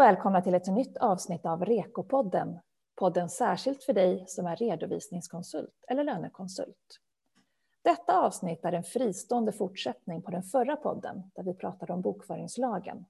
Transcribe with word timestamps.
och 0.00 0.06
välkomna 0.06 0.42
till 0.42 0.54
ett 0.54 0.66
nytt 0.66 0.96
avsnitt 0.96 1.46
av 1.46 1.64
Rekopodden. 1.64 2.58
Podden 2.94 3.28
särskilt 3.28 3.84
för 3.84 3.92
dig 3.92 4.24
som 4.26 4.46
är 4.46 4.56
redovisningskonsult 4.56 5.84
eller 5.88 6.04
lönekonsult. 6.04 7.00
Detta 7.82 8.20
avsnitt 8.26 8.64
är 8.64 8.72
en 8.72 8.82
fristående 8.82 9.52
fortsättning 9.52 10.22
på 10.22 10.30
den 10.30 10.42
förra 10.42 10.76
podden 10.76 11.30
där 11.34 11.42
vi 11.42 11.54
pratade 11.54 11.92
om 11.92 12.00
bokföringslagen. 12.00 13.04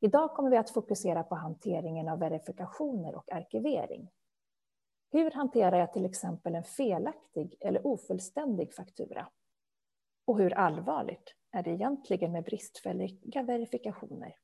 Idag 0.00 0.34
kommer 0.34 0.50
vi 0.50 0.56
att 0.56 0.70
fokusera 0.70 1.22
på 1.22 1.34
hanteringen 1.34 2.08
av 2.08 2.18
verifikationer 2.18 3.14
och 3.14 3.32
arkivering. 3.32 4.10
Hur 5.10 5.30
hanterar 5.30 5.78
jag 5.78 5.92
till 5.92 6.04
exempel 6.04 6.54
en 6.54 6.64
felaktig 6.64 7.56
eller 7.60 7.86
ofullständig 7.86 8.74
faktura? 8.74 9.28
Och 10.24 10.38
hur 10.38 10.54
allvarligt 10.54 11.34
är 11.50 11.62
det 11.62 11.70
egentligen 11.70 12.32
med 12.32 12.44
bristfälliga 12.44 13.42
verifikationer? 13.42 14.34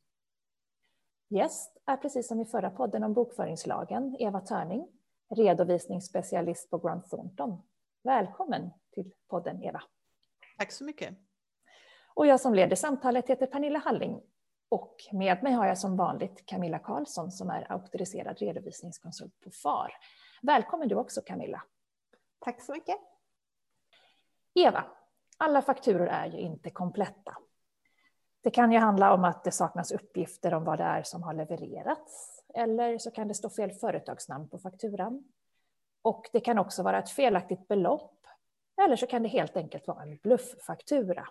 Gäst 1.34 1.76
är 1.86 1.96
precis 1.96 2.28
som 2.28 2.40
i 2.40 2.44
förra 2.44 2.70
podden 2.70 3.04
om 3.04 3.14
bokföringslagen 3.14 4.16
Eva 4.18 4.40
Törning, 4.40 4.88
redovisningsspecialist 5.30 6.70
på 6.70 6.78
Grant 6.78 7.10
Thornton. 7.10 7.62
Välkommen 8.02 8.70
till 8.90 9.14
podden 9.28 9.62
Eva. 9.62 9.82
Tack 10.58 10.72
så 10.72 10.84
mycket. 10.84 11.14
Och 12.14 12.26
jag 12.26 12.40
som 12.40 12.54
leder 12.54 12.76
samtalet 12.76 13.30
heter 13.30 13.46
Pernilla 13.46 13.78
Halling 13.78 14.22
och 14.68 14.96
med 15.12 15.42
mig 15.42 15.52
har 15.52 15.66
jag 15.66 15.78
som 15.78 15.96
vanligt 15.96 16.46
Camilla 16.46 16.78
Karlsson 16.78 17.30
som 17.30 17.50
är 17.50 17.72
auktoriserad 17.72 18.38
redovisningskonsult 18.38 19.40
på 19.40 19.50
FAR. 19.50 19.92
Välkommen 20.42 20.88
du 20.88 20.94
också 20.94 21.20
Camilla. 21.20 21.62
Tack 22.38 22.62
så 22.62 22.72
mycket. 22.72 22.96
Eva, 24.54 24.84
alla 25.36 25.62
fakturor 25.62 26.06
är 26.06 26.26
ju 26.26 26.38
inte 26.38 26.70
kompletta. 26.70 27.36
Det 28.44 28.50
kan 28.50 28.72
ju 28.72 28.78
handla 28.78 29.14
om 29.14 29.24
att 29.24 29.44
det 29.44 29.50
saknas 29.50 29.92
uppgifter 29.92 30.54
om 30.54 30.64
vad 30.64 30.78
det 30.78 30.84
är 30.84 31.02
som 31.02 31.22
har 31.22 31.34
levererats. 31.34 32.42
Eller 32.54 32.98
så 32.98 33.10
kan 33.10 33.28
det 33.28 33.34
stå 33.34 33.50
fel 33.50 33.70
företagsnamn 33.72 34.48
på 34.48 34.58
fakturan. 34.58 35.24
Och 36.02 36.28
det 36.32 36.40
kan 36.40 36.58
också 36.58 36.82
vara 36.82 36.98
ett 36.98 37.10
felaktigt 37.10 37.68
belopp. 37.68 38.26
Eller 38.84 38.96
så 38.96 39.06
kan 39.06 39.22
det 39.22 39.28
helt 39.28 39.56
enkelt 39.56 39.86
vara 39.86 40.02
en 40.02 40.16
blufffaktura. 40.22 41.28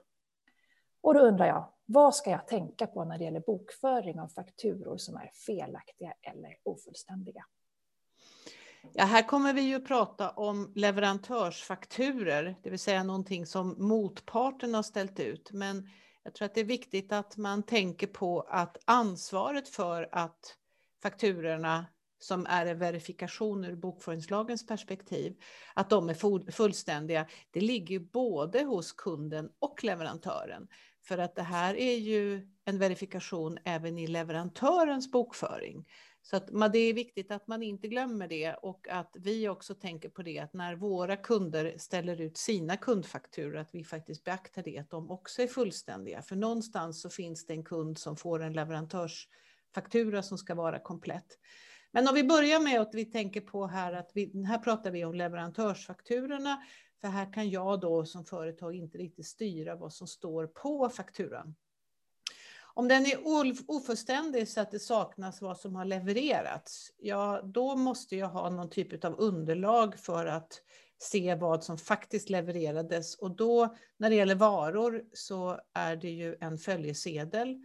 Och 1.02 1.14
då 1.14 1.20
undrar 1.20 1.46
jag, 1.46 1.66
vad 1.86 2.16
ska 2.16 2.30
jag 2.30 2.48
tänka 2.48 2.88
på 2.88 3.06
när 3.06 3.18
det 3.18 3.24
gäller 3.24 3.40
bokföring 3.40 4.20
av 4.20 4.28
fakturor 4.28 4.98
som 4.98 5.16
är 5.16 5.32
felaktiga 5.34 6.14
eller 6.22 6.58
ofullständiga? 6.64 7.46
Ja, 8.94 9.06
här 9.06 9.28
kommer 9.28 9.54
vi 9.54 9.62
ju 9.62 9.80
prata 9.80 10.30
om 10.30 10.72
leverantörsfakturer, 10.76 12.56
det 12.64 12.70
vill 12.70 12.80
säga 12.80 13.04
någonting 13.04 13.46
som 13.46 13.76
motparten 13.78 14.74
har 14.74 14.84
ställt 14.84 15.20
ut. 15.20 15.52
Men 15.52 15.90
jag 16.24 16.34
tror 16.34 16.46
att 16.46 16.56
det 16.56 16.62
är 16.62 16.66
viktigt 16.66 17.12
att 17.12 17.38
man 17.38 17.64
tänker 17.64 18.08
på 18.08 18.42
att 18.42 18.78
ansvaret 18.86 19.70
för 19.70 20.10
att 20.12 20.58
fakturorna 21.02 21.86
som 22.20 22.46
är 22.50 22.66
en 22.66 22.80
verifikation 22.80 23.66
ur 23.66 23.76
bokföringslagens 23.76 24.68
perspektiv, 24.68 25.36
att 25.74 25.90
de 25.90 26.10
är 26.10 26.52
fullständiga, 26.52 27.28
det 27.52 27.62
ligger 27.62 28.00
både 28.00 28.64
hos 28.64 28.92
kunden 28.92 29.50
och 29.60 29.84
leverantören. 29.84 30.68
För 31.08 31.18
att 31.18 31.36
det 31.36 31.44
här 31.44 31.76
är 31.76 31.96
ju 31.96 32.48
en 32.66 32.80
verifikation 32.80 33.58
även 33.66 33.98
i 33.98 34.08
leverantörens 34.08 35.12
bokföring. 35.12 35.86
Så 36.26 36.36
att 36.36 36.48
det 36.74 36.80
är 36.80 36.94
viktigt 36.94 37.32
att 37.32 37.48
man 37.48 37.64
inte 37.64 37.88
glömmer 37.88 38.28
det 38.28 38.54
och 38.54 38.88
att 38.90 39.16
vi 39.20 39.50
också 39.50 39.76
tänker 39.76 40.10
på 40.10 40.24
det 40.24 40.40
att 40.40 40.54
när 40.54 40.76
våra 40.76 41.18
kunder 41.18 41.76
ställer 41.78 42.22
ut 42.22 42.38
sina 42.38 42.78
kundfakturor 42.78 43.58
att 43.58 43.76
vi 43.76 43.84
faktiskt 43.84 44.24
beaktar 44.24 44.64
det 44.64 44.78
att 44.78 44.90
de 44.90 45.12
också 45.12 45.42
är 45.42 45.48
fullständiga. 45.48 46.22
För 46.22 46.36
någonstans 46.36 47.02
så 47.02 47.10
finns 47.10 47.46
det 47.46 47.54
en 47.54 47.64
kund 47.64 47.98
som 47.98 48.18
får 48.18 48.44
en 48.44 48.54
leverantörsfaktura 48.54 50.24
som 50.24 50.38
ska 50.38 50.56
vara 50.56 50.80
komplett. 50.80 51.40
Men 51.92 52.08
om 52.08 52.16
vi 52.16 52.24
börjar 52.24 52.60
med 52.60 52.82
att 52.82 52.96
vi 52.96 53.06
tänker 53.06 53.42
på 53.42 53.68
här 53.68 53.94
att 53.94 54.12
vi, 54.14 54.46
här 54.46 54.58
pratar 54.58 54.92
vi 54.92 55.06
om 55.06 55.16
leverantörsfakturorna 55.16 56.64
för 57.02 57.08
här 57.08 57.34
kan 57.34 57.50
jag 57.50 57.80
då 57.80 58.06
som 58.06 58.26
företag 58.26 58.76
inte 58.76 58.98
riktigt 58.98 59.26
styra 59.26 59.76
vad 59.76 59.94
som 59.94 60.08
står 60.08 60.48
på 60.48 60.90
fakturan. 60.90 61.56
Om 62.76 62.88
den 62.88 63.06
är 63.06 63.20
ofullständig 63.68 64.48
så 64.48 64.62
att 64.62 64.72
det 64.72 64.80
saknas 64.80 65.42
vad 65.42 65.58
som 65.58 65.76
har 65.76 65.86
levererats, 65.86 66.92
ja 66.98 67.42
då 67.44 67.76
måste 67.76 68.16
jag 68.16 68.28
ha 68.28 68.50
någon 68.50 68.70
typ 68.70 69.06
av 69.06 69.16
underlag 69.20 70.00
för 70.00 70.26
att 70.26 70.62
se 70.98 71.36
vad 71.36 71.64
som 71.64 71.78
faktiskt 71.78 72.30
levererades. 72.30 73.16
Och 73.16 73.36
då 73.36 73.76
när 73.98 74.10
det 74.10 74.16
gäller 74.16 74.36
varor 74.36 75.04
så 75.14 75.60
är 75.74 75.96
det 75.96 76.10
ju 76.10 76.36
en 76.40 76.58
följesedel 76.58 77.62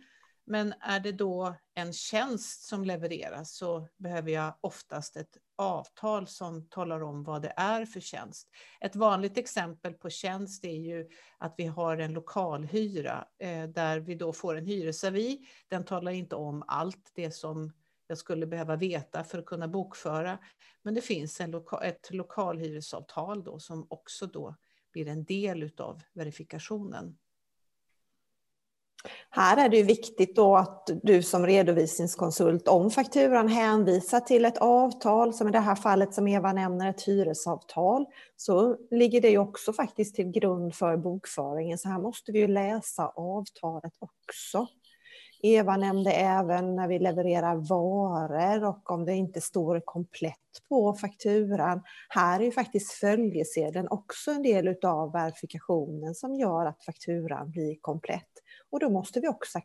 men 0.49 0.75
är 0.81 1.01
det 1.01 1.13
då 1.13 1.55
en 1.75 1.93
tjänst 1.93 2.63
som 2.63 2.85
levereras 2.85 3.57
så 3.57 3.89
behöver 3.97 4.33
jag 4.33 4.55
oftast 4.61 5.17
ett 5.17 5.37
avtal 5.57 6.27
som 6.27 6.69
talar 6.69 7.03
om 7.03 7.25
vad 7.25 7.43
det 7.43 7.53
är 7.57 7.87
för 7.87 8.01
tjänst. 8.01 8.49
Ett 8.81 8.97
vanligt 8.97 9.39
exempel 9.39 9.95
på 9.95 10.11
tjänst 10.11 10.65
är 10.65 10.79
ju 10.79 11.09
att 11.39 11.55
vi 11.57 11.67
har 11.67 11.97
en 11.97 12.13
lokalhyra 12.13 13.29
eh, 13.39 13.65
där 13.65 14.01
vi 14.01 14.15
då 14.15 14.33
får 14.33 14.57
en 14.57 14.67
hyresavi. 14.67 15.49
Den 15.69 15.85
talar 15.85 16.13
inte 16.13 16.37
om 16.37 16.65
allt 16.67 17.11
det 17.15 17.31
som 17.31 17.73
jag 18.07 18.19
skulle 18.19 18.47
behöva 18.47 18.77
veta 18.77 19.25
för 19.25 19.39
att 19.39 19.47
kunna 19.47 19.69
bokföra. 19.69 20.39
Men 20.83 20.95
det 20.95 21.01
finns 21.01 21.41
en 21.41 21.51
loka 21.51 21.77
ett 21.77 22.11
lokalhyresavtal 22.11 23.45
då 23.45 23.59
som 23.59 23.87
också 23.91 24.27
då 24.27 24.57
blir 24.93 25.09
en 25.09 25.25
del 25.25 25.71
av 25.79 26.03
verifikationen. 26.13 27.19
Här 29.31 29.65
är 29.65 29.69
det 29.69 29.77
ju 29.77 29.83
viktigt 29.83 30.37
då 30.37 30.57
att 30.57 30.91
du 31.03 31.23
som 31.23 31.47
redovisningskonsult 31.47 32.69
om 32.69 32.91
fakturan 32.91 33.49
hänvisar 33.49 34.21
till 34.21 34.45
ett 34.45 34.59
avtal, 34.59 35.35
som 35.35 35.49
i 35.49 35.51
det 35.51 35.59
här 35.59 35.75
fallet 35.75 36.15
som 36.15 36.29
Eva 36.29 36.53
nämner, 36.53 36.91
ett 36.91 37.03
hyresavtal, 37.03 38.07
så 38.37 38.77
ligger 38.91 39.21
det 39.21 39.31
ju 39.31 39.39
också 39.39 39.73
faktiskt 39.73 40.15
till 40.15 40.31
grund 40.31 40.75
för 40.75 40.97
bokföringen. 40.97 41.79
Så 41.79 41.89
här 41.89 41.99
måste 41.99 42.33
vi 42.33 42.39
ju 42.39 42.49
läsa 42.49 43.13
avtalet 43.17 43.93
också. 43.99 44.67
Eva 45.43 45.77
nämnde 45.77 46.13
även 46.13 46.77
när 46.77 46.89
vi 46.89 46.99
levererar 46.99 47.57
varor 47.69 48.65
och 48.65 48.91
om 48.91 49.05
det 49.05 49.15
inte 49.15 49.41
står 49.41 49.81
komplett 49.85 50.35
på 50.69 50.95
fakturan. 50.95 51.83
Här 52.09 52.41
är 52.41 52.45
ju 52.45 52.53
faktiskt 52.53 52.93
följesedeln 52.93 53.89
också 53.89 54.31
en 54.31 54.43
del 54.43 54.77
av 54.83 55.13
verifikationen 55.13 56.15
som 56.15 56.35
gör 56.35 56.67
att 56.67 56.85
fakturan 56.85 57.51
blir 57.51 57.77
komplett. 57.81 58.29
Och 58.71 58.81
då 58.81 58.91
måste 58.91 59.21
vi 59.21 59.29
också 59.29 59.61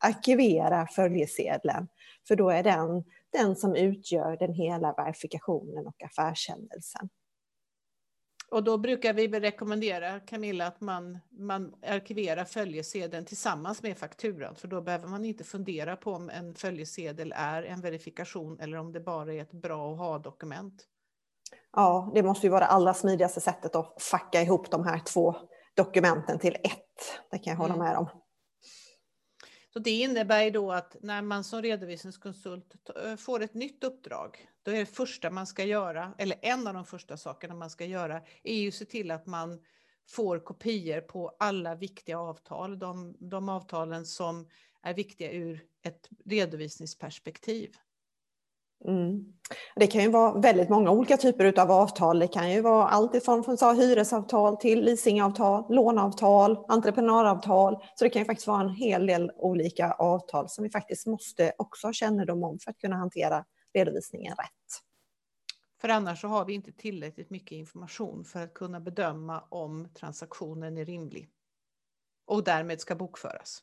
arkivera 0.00 0.86
följesedeln, 0.86 1.88
för 2.28 2.36
då 2.36 2.50
är 2.50 2.62
den 2.62 3.04
den 3.30 3.56
som 3.56 3.74
utgör 3.76 4.36
den 4.36 4.52
hela 4.52 4.92
verifikationen 4.92 5.86
och 5.86 6.02
affärshändelsen. 6.02 7.08
Och 8.50 8.64
då 8.64 8.78
brukar 8.78 9.12
vi 9.12 9.28
rekommendera, 9.28 10.20
Camilla, 10.20 10.66
att 10.66 10.80
man, 10.80 11.18
man 11.30 11.74
arkiverar 11.86 12.44
följesedeln 12.44 13.24
tillsammans 13.24 13.82
med 13.82 13.98
fakturan, 13.98 14.56
för 14.56 14.68
då 14.68 14.80
behöver 14.80 15.08
man 15.08 15.24
inte 15.24 15.44
fundera 15.44 15.96
på 15.96 16.12
om 16.12 16.30
en 16.30 16.54
följesedel 16.54 17.34
är 17.36 17.62
en 17.62 17.80
verifikation 17.80 18.60
eller 18.60 18.78
om 18.78 18.92
det 18.92 19.00
bara 19.00 19.34
är 19.34 19.42
ett 19.42 19.52
bra 19.52 19.92
att 19.92 19.98
ha-dokument. 19.98 20.84
Ja, 21.72 22.12
det 22.14 22.22
måste 22.22 22.46
ju 22.46 22.50
vara 22.50 22.60
det 22.60 22.66
allra 22.66 22.94
smidigaste 22.94 23.40
sättet 23.40 23.74
att 23.74 24.02
facka 24.02 24.42
ihop 24.42 24.70
de 24.70 24.84
här 24.84 24.98
två 24.98 25.36
dokumenten 25.74 26.38
till 26.38 26.54
ett. 26.54 27.20
Det 27.30 27.38
kan 27.38 27.50
jag 27.50 27.58
hålla 27.58 27.74
mm. 27.74 27.86
med 27.86 27.96
om. 27.96 28.08
Så 29.72 29.78
det 29.78 29.90
innebär 29.90 30.50
då 30.50 30.72
att 30.72 30.96
när 31.00 31.22
man 31.22 31.44
som 31.44 31.62
redovisningskonsult 31.62 32.74
eh, 33.04 33.16
får 33.16 33.42
ett 33.42 33.54
nytt 33.54 33.84
uppdrag, 33.84 34.48
då 34.62 34.70
är 34.70 34.78
det 34.78 34.86
första 34.86 35.30
man 35.30 35.46
ska 35.46 35.64
göra, 35.64 36.14
eller 36.18 36.38
en 36.42 36.66
av 36.66 36.74
de 36.74 36.84
första 36.84 37.16
sakerna 37.16 37.54
man 37.54 37.70
ska 37.70 37.84
göra, 37.84 38.22
är 38.42 38.54
ju 38.54 38.68
att 38.68 38.74
se 38.74 38.84
till 38.84 39.10
att 39.10 39.26
man 39.26 39.64
får 40.08 40.38
kopior 40.38 41.00
på 41.00 41.36
alla 41.38 41.74
viktiga 41.74 42.18
avtal, 42.18 42.78
de, 42.78 43.16
de 43.18 43.48
avtalen 43.48 44.06
som 44.06 44.48
är 44.82 44.94
viktiga 44.94 45.32
ur 45.32 45.64
ett 45.82 46.08
redovisningsperspektiv. 46.24 47.76
Mm. 48.84 49.24
Det 49.76 49.86
kan 49.86 50.02
ju 50.02 50.10
vara 50.10 50.40
väldigt 50.40 50.68
många 50.68 50.90
olika 50.90 51.16
typer 51.16 51.60
av 51.60 51.70
avtal. 51.70 52.18
Det 52.18 52.28
kan 52.28 52.50
ju 52.50 52.60
vara 52.60 52.88
allt 52.88 53.14
ifrån 53.14 53.44
från 53.44 53.56
så, 53.56 53.72
hyresavtal 53.72 54.56
till 54.56 54.84
leasingavtal, 54.84 55.64
låneavtal, 55.68 56.64
entreprenöravtal. 56.68 57.76
Så 57.94 58.04
det 58.04 58.10
kan 58.10 58.22
ju 58.22 58.26
faktiskt 58.26 58.46
vara 58.46 58.60
en 58.60 58.74
hel 58.74 59.06
del 59.06 59.30
olika 59.36 59.92
avtal 59.92 60.48
som 60.48 60.64
vi 60.64 60.70
faktiskt 60.70 61.06
måste 61.06 61.52
också 61.58 61.86
ha 61.86 61.92
kännedom 61.92 62.44
om 62.44 62.58
för 62.58 62.70
att 62.70 62.78
kunna 62.78 62.96
hantera 62.96 63.44
redovisningen 63.74 64.34
rätt. 64.36 64.82
För 65.80 65.88
annars 65.88 66.20
så 66.20 66.28
har 66.28 66.44
vi 66.44 66.52
inte 66.52 66.72
tillräckligt 66.72 67.30
mycket 67.30 67.52
information 67.52 68.24
för 68.24 68.44
att 68.44 68.54
kunna 68.54 68.80
bedöma 68.80 69.44
om 69.48 69.88
transaktionen 69.94 70.78
är 70.78 70.84
rimlig 70.84 71.28
och 72.26 72.44
därmed 72.44 72.80
ska 72.80 72.94
bokföras. 72.94 73.62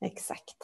Exakt. 0.00 0.56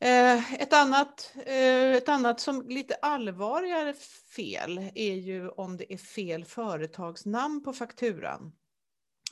Eh, 0.00 0.54
ett 0.54 0.72
annat, 0.72 1.32
eh, 1.46 1.92
ett 1.92 2.08
annat 2.08 2.40
som 2.40 2.68
lite 2.68 2.94
allvarligare 2.94 3.94
fel 4.36 4.90
är 4.94 5.14
ju 5.14 5.48
om 5.48 5.76
det 5.76 5.92
är 5.92 5.98
fel 5.98 6.44
företagsnamn 6.44 7.62
på 7.62 7.72
fakturan. 7.72 8.52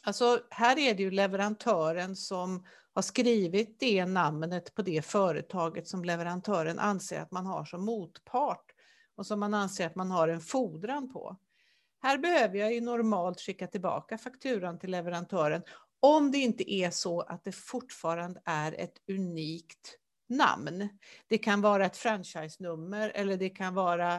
Alltså 0.02 0.40
här 0.50 0.78
är 0.78 0.94
det 0.94 1.02
ju 1.02 1.10
leverantören 1.10 2.16
som 2.16 2.66
har 2.94 3.02
skrivit 3.02 3.80
det 3.80 4.06
namnet 4.06 4.74
på 4.74 4.82
det 4.82 5.04
företaget 5.04 5.88
som 5.88 6.04
leverantören 6.04 6.78
anser 6.78 7.20
att 7.20 7.32
man 7.32 7.46
har 7.46 7.64
som 7.64 7.84
motpart 7.84 8.72
och 9.16 9.26
som 9.26 9.40
man 9.40 9.54
anser 9.54 9.86
att 9.86 9.96
man 9.96 10.10
har 10.10 10.28
en 10.28 10.40
fordran 10.40 11.12
på. 11.12 11.36
Här 12.02 12.18
behöver 12.18 12.58
jag 12.58 12.74
ju 12.74 12.80
normalt 12.80 13.40
skicka 13.40 13.66
tillbaka 13.66 14.18
fakturan 14.18 14.78
till 14.78 14.90
leverantören 14.90 15.62
om 16.00 16.30
det 16.30 16.38
inte 16.38 16.72
är 16.72 16.90
så 16.90 17.20
att 17.20 17.44
det 17.44 17.52
fortfarande 17.52 18.40
är 18.44 18.72
ett 18.72 18.94
unikt 19.08 19.98
namn. 20.28 20.88
Det 21.28 21.38
kan 21.38 21.60
vara 21.60 21.86
ett 21.86 21.96
franchise-nummer 21.96 23.12
eller 23.14 23.36
det 23.36 23.48
kan 23.48 23.74
vara 23.74 24.14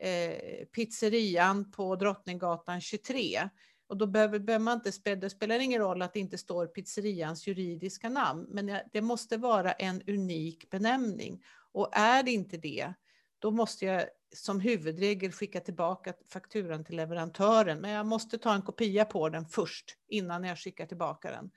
eh, 0.00 0.66
pizzerian 0.74 1.70
på 1.70 1.96
Drottninggatan 1.96 2.80
23. 2.80 3.48
Och 3.88 3.96
då 3.96 4.06
behöver, 4.06 4.38
behöver 4.38 4.64
man 4.64 4.80
inte, 4.86 5.14
det 5.14 5.30
spelar 5.30 5.58
ingen 5.58 5.80
roll 5.80 6.02
att 6.02 6.12
det 6.12 6.20
inte 6.20 6.38
står 6.38 6.66
pizzerians 6.66 7.46
juridiska 7.46 8.08
namn, 8.08 8.46
men 8.48 8.78
det 8.92 9.00
måste 9.00 9.36
vara 9.36 9.72
en 9.72 10.02
unik 10.06 10.70
benämning. 10.70 11.44
Och 11.72 11.88
är 11.92 12.22
det 12.22 12.30
inte 12.30 12.56
det, 12.56 12.92
då 13.38 13.50
måste 13.50 13.84
jag 13.84 14.04
som 14.36 14.60
huvudregel 14.60 15.32
skicka 15.32 15.60
tillbaka 15.60 16.14
fakturan 16.32 16.84
till 16.84 16.96
leverantören, 16.96 17.80
men 17.80 17.90
jag 17.90 18.06
måste 18.06 18.38
ta 18.38 18.54
en 18.54 18.62
kopia 18.62 19.04
på 19.04 19.28
den 19.28 19.46
först 19.46 19.96
innan 20.08 20.44
jag 20.44 20.58
skickar 20.58 20.86
tillbaka 20.86 21.30
den 21.30 21.50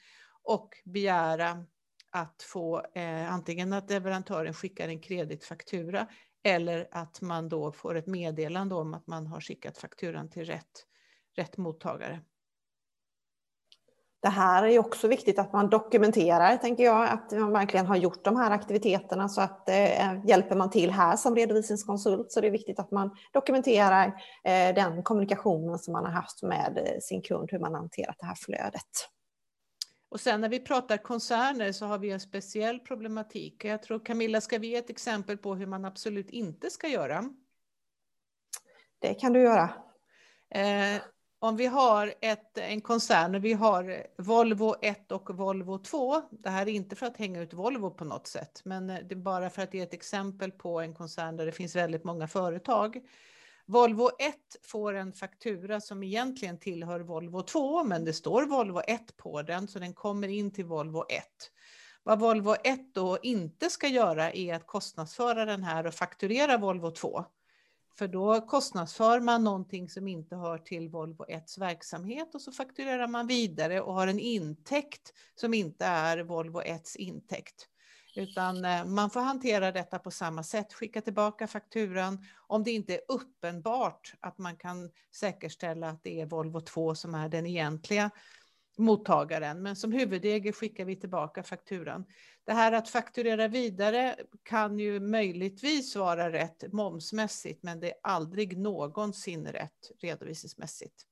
och 0.43 0.69
begära 0.85 1.65
att 2.11 2.43
få 2.43 2.85
eh, 2.93 3.33
antingen 3.33 3.73
att 3.73 3.89
leverantören 3.89 4.53
skickar 4.53 4.87
en 4.87 4.99
kreditfaktura 4.99 6.07
eller 6.43 6.87
att 6.91 7.21
man 7.21 7.49
då 7.49 7.71
får 7.71 7.95
ett 7.95 8.07
meddelande 8.07 8.75
om 8.75 8.93
att 8.93 9.07
man 9.07 9.27
har 9.27 9.41
skickat 9.41 9.77
fakturan 9.77 10.29
till 10.29 10.45
rätt, 10.45 10.85
rätt 11.35 11.57
mottagare. 11.57 12.19
Det 14.21 14.29
här 14.29 14.63
är 14.63 14.79
också 14.79 15.07
viktigt 15.07 15.39
att 15.39 15.53
man 15.53 15.69
dokumenterar, 15.69 16.57
tänker 16.57 16.83
jag, 16.83 17.09
att 17.09 17.31
man 17.31 17.51
verkligen 17.51 17.85
har 17.85 17.95
gjort 17.95 18.23
de 18.23 18.35
här 18.35 18.51
aktiviteterna 18.51 19.29
så 19.29 19.41
att 19.41 19.69
eh, 19.69 20.25
hjälper 20.25 20.55
man 20.55 20.69
till 20.69 20.91
här 20.91 21.15
som 21.15 21.35
redovisningskonsult 21.35 22.31
så 22.31 22.41
det 22.41 22.47
är 22.47 22.51
viktigt 22.51 22.79
att 22.79 22.91
man 22.91 23.15
dokumenterar 23.33 24.07
eh, 24.43 24.75
den 24.75 25.03
kommunikationen 25.03 25.79
som 25.79 25.91
man 25.91 26.05
har 26.05 26.11
haft 26.11 26.43
med 26.43 26.77
eh, 26.77 26.99
sin 27.01 27.21
kund, 27.21 27.49
hur 27.51 27.59
man 27.59 27.73
hanterat 27.73 28.15
det 28.19 28.25
här 28.25 28.35
flödet. 28.35 29.09
Och 30.11 30.19
sen 30.19 30.41
när 30.41 30.49
vi 30.49 30.59
pratar 30.59 30.97
koncerner 30.97 31.71
så 31.71 31.85
har 31.85 31.97
vi 31.97 32.11
en 32.11 32.19
speciell 32.19 32.79
problematik. 32.79 33.65
Jag 33.65 33.83
tror 33.83 34.05
Camilla, 34.05 34.41
ska 34.41 34.57
vi 34.57 34.67
ge 34.67 34.75
ett 34.75 34.89
exempel 34.89 35.37
på 35.37 35.55
hur 35.55 35.65
man 35.65 35.85
absolut 35.85 36.29
inte 36.29 36.69
ska 36.69 36.87
göra? 36.87 37.29
Det 38.99 39.13
kan 39.13 39.33
du 39.33 39.41
göra. 39.41 39.73
Eh, 40.49 41.01
om 41.39 41.55
vi 41.55 41.65
har 41.65 42.13
ett, 42.21 42.57
en 42.57 42.81
koncern, 42.81 43.41
vi 43.41 43.53
har 43.53 44.07
Volvo 44.17 44.75
1 44.81 45.11
och 45.11 45.37
Volvo 45.37 45.77
2. 45.77 46.21
Det 46.31 46.49
här 46.49 46.67
är 46.67 46.71
inte 46.71 46.95
för 46.95 47.05
att 47.05 47.17
hänga 47.17 47.41
ut 47.41 47.53
Volvo 47.53 47.91
på 47.91 48.05
något 48.05 48.27
sätt, 48.27 48.61
men 48.65 48.87
det 48.87 49.11
är 49.11 49.15
bara 49.15 49.49
för 49.49 49.61
att 49.61 49.73
ge 49.73 49.81
ett 49.81 49.93
exempel 49.93 50.51
på 50.51 50.79
en 50.79 50.93
koncern 50.93 51.37
där 51.37 51.45
det 51.45 51.51
finns 51.51 51.75
väldigt 51.75 52.03
många 52.03 52.27
företag. 52.27 53.01
Volvo 53.65 54.09
1 54.19 54.35
får 54.61 54.93
en 54.93 55.13
faktura 55.13 55.81
som 55.81 56.03
egentligen 56.03 56.59
tillhör 56.59 56.99
Volvo 56.99 57.41
2, 57.41 57.83
men 57.83 58.05
det 58.05 58.13
står 58.13 58.45
Volvo 58.45 58.81
1 58.87 59.17
på 59.17 59.41
den, 59.41 59.67
så 59.67 59.79
den 59.79 59.93
kommer 59.93 60.27
in 60.27 60.51
till 60.51 60.65
Volvo 60.65 61.05
1. 61.09 61.23
Vad 62.03 62.19
Volvo 62.19 62.55
1 62.63 62.93
då 62.93 63.17
inte 63.23 63.69
ska 63.69 63.87
göra 63.87 64.31
är 64.31 64.53
att 64.53 64.67
kostnadsföra 64.67 65.45
den 65.45 65.63
här 65.63 65.87
och 65.87 65.93
fakturera 65.93 66.57
Volvo 66.57 66.91
2. 66.91 67.25
För 67.97 68.07
då 68.07 68.41
kostnadsför 68.41 69.19
man 69.19 69.43
någonting 69.43 69.89
som 69.89 70.07
inte 70.07 70.35
hör 70.35 70.57
till 70.57 70.89
Volvo 70.89 71.25
1 71.27 71.57
verksamhet 71.57 72.35
och 72.35 72.41
så 72.41 72.51
fakturerar 72.51 73.07
man 73.07 73.27
vidare 73.27 73.81
och 73.81 73.93
har 73.93 74.07
en 74.07 74.19
intäkt 74.19 75.13
som 75.35 75.53
inte 75.53 75.85
är 75.85 76.17
Volvo 76.19 76.61
1 76.61 76.95
intäkt. 76.95 77.67
Utan 78.15 78.65
eh, 78.65 78.85
man 78.85 79.09
får 79.09 79.19
hantera 79.19 79.71
detta 79.71 79.99
på 79.99 80.11
samma 80.11 80.43
sätt, 80.43 80.73
skicka 80.73 81.01
tillbaka 81.01 81.47
fakturan 81.47 82.25
om 82.47 82.63
det 82.63 82.71
inte 82.71 82.93
är 82.93 83.01
uppenbart 83.07 84.13
att 84.19 84.37
man 84.37 84.57
kan 84.57 84.91
säkerställa 85.15 85.89
att 85.89 86.03
det 86.03 86.21
är 86.21 86.25
Volvo 86.25 86.61
2 86.61 86.95
som 86.95 87.15
är 87.15 87.29
den 87.29 87.45
egentliga 87.45 88.11
mottagaren. 88.77 89.61
Men 89.61 89.75
som 89.75 89.91
huvudregel 89.91 90.53
skickar 90.53 90.85
vi 90.85 90.95
tillbaka 90.95 91.43
fakturan. 91.43 92.05
Det 92.43 92.53
här 92.53 92.71
att 92.71 92.89
fakturera 92.89 93.47
vidare 93.47 94.15
kan 94.43 94.79
ju 94.79 94.99
möjligtvis 94.99 95.95
vara 95.95 96.31
rätt 96.31 96.73
momsmässigt, 96.73 97.63
men 97.63 97.79
det 97.79 97.87
är 97.87 97.97
aldrig 98.03 98.57
någonsin 98.57 99.47
rätt 99.47 99.91
redovisningsmässigt. 100.01 101.05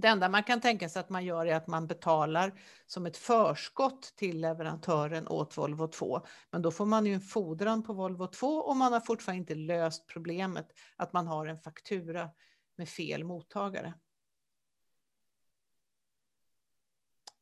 Det 0.00 0.08
enda 0.08 0.28
man 0.28 0.42
kan 0.42 0.60
tänka 0.60 0.88
sig 0.88 1.00
att 1.00 1.10
man 1.10 1.24
gör 1.24 1.46
är 1.46 1.54
att 1.54 1.66
man 1.66 1.86
betalar 1.86 2.60
som 2.86 3.06
ett 3.06 3.16
förskott 3.16 4.02
till 4.16 4.40
leverantören 4.40 5.28
åt 5.28 5.56
Volvo 5.56 5.88
2. 5.88 6.26
Men 6.50 6.62
då 6.62 6.70
får 6.70 6.86
man 6.86 7.06
ju 7.06 7.14
en 7.14 7.20
fordran 7.20 7.82
på 7.82 7.92
Volvo 7.92 8.26
2 8.26 8.46
och 8.46 8.76
man 8.76 8.92
har 8.92 9.00
fortfarande 9.00 9.38
inte 9.40 9.54
löst 9.54 10.06
problemet 10.06 10.72
att 10.96 11.12
man 11.12 11.26
har 11.26 11.46
en 11.46 11.58
faktura 11.58 12.30
med 12.76 12.88
fel 12.88 13.24
mottagare. 13.24 13.94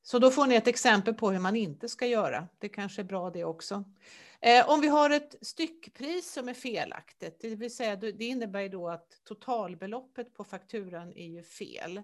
Så 0.03 0.19
då 0.19 0.31
får 0.31 0.47
ni 0.47 0.55
ett 0.55 0.69
exempel 0.69 1.15
på 1.15 1.31
hur 1.31 1.41
man 1.41 1.57
inte 1.57 1.89
ska 1.89 2.07
göra. 2.07 2.49
Det 2.59 2.69
kanske 2.69 3.03
är 3.03 3.05
bra 3.05 3.31
det 3.31 3.45
också. 3.45 3.85
Eh, 4.41 4.71
om 4.71 4.81
vi 4.81 4.89
har 4.89 5.11
ett 5.11 5.35
styckpris 5.41 6.33
som 6.33 6.49
är 6.49 6.55
felaktigt, 6.55 7.41
det 7.41 7.57
vill 7.57 7.77
säga 7.77 7.97
det 7.97 8.25
innebär 8.25 8.69
då 8.69 8.89
att 8.89 9.25
totalbeloppet 9.25 10.35
på 10.35 10.45
fakturan 10.45 11.13
är 11.13 11.27
ju 11.27 11.43
fel. 11.43 12.03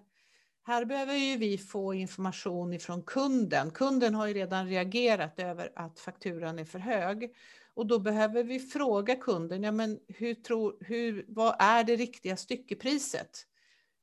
Här 0.65 0.85
behöver 0.85 1.13
ju 1.13 1.37
vi 1.37 1.57
få 1.57 1.93
information 1.93 2.73
ifrån 2.73 3.01
kunden. 3.01 3.71
Kunden 3.71 4.15
har 4.15 4.27
ju 4.27 4.33
redan 4.33 4.67
reagerat 4.67 5.39
över 5.39 5.71
att 5.75 5.99
fakturan 5.99 6.59
är 6.59 6.65
för 6.65 6.79
hög. 6.79 7.35
Och 7.73 7.87
då 7.87 7.99
behöver 7.99 8.43
vi 8.43 8.59
fråga 8.59 9.15
kunden, 9.15 9.63
ja 9.63 9.71
men 9.71 9.99
hur 10.07 10.33
tror, 10.33 10.77
hur, 10.79 11.25
vad 11.27 11.55
är 11.59 11.83
det 11.83 11.95
riktiga 11.95 12.37
styckepriset? 12.37 13.47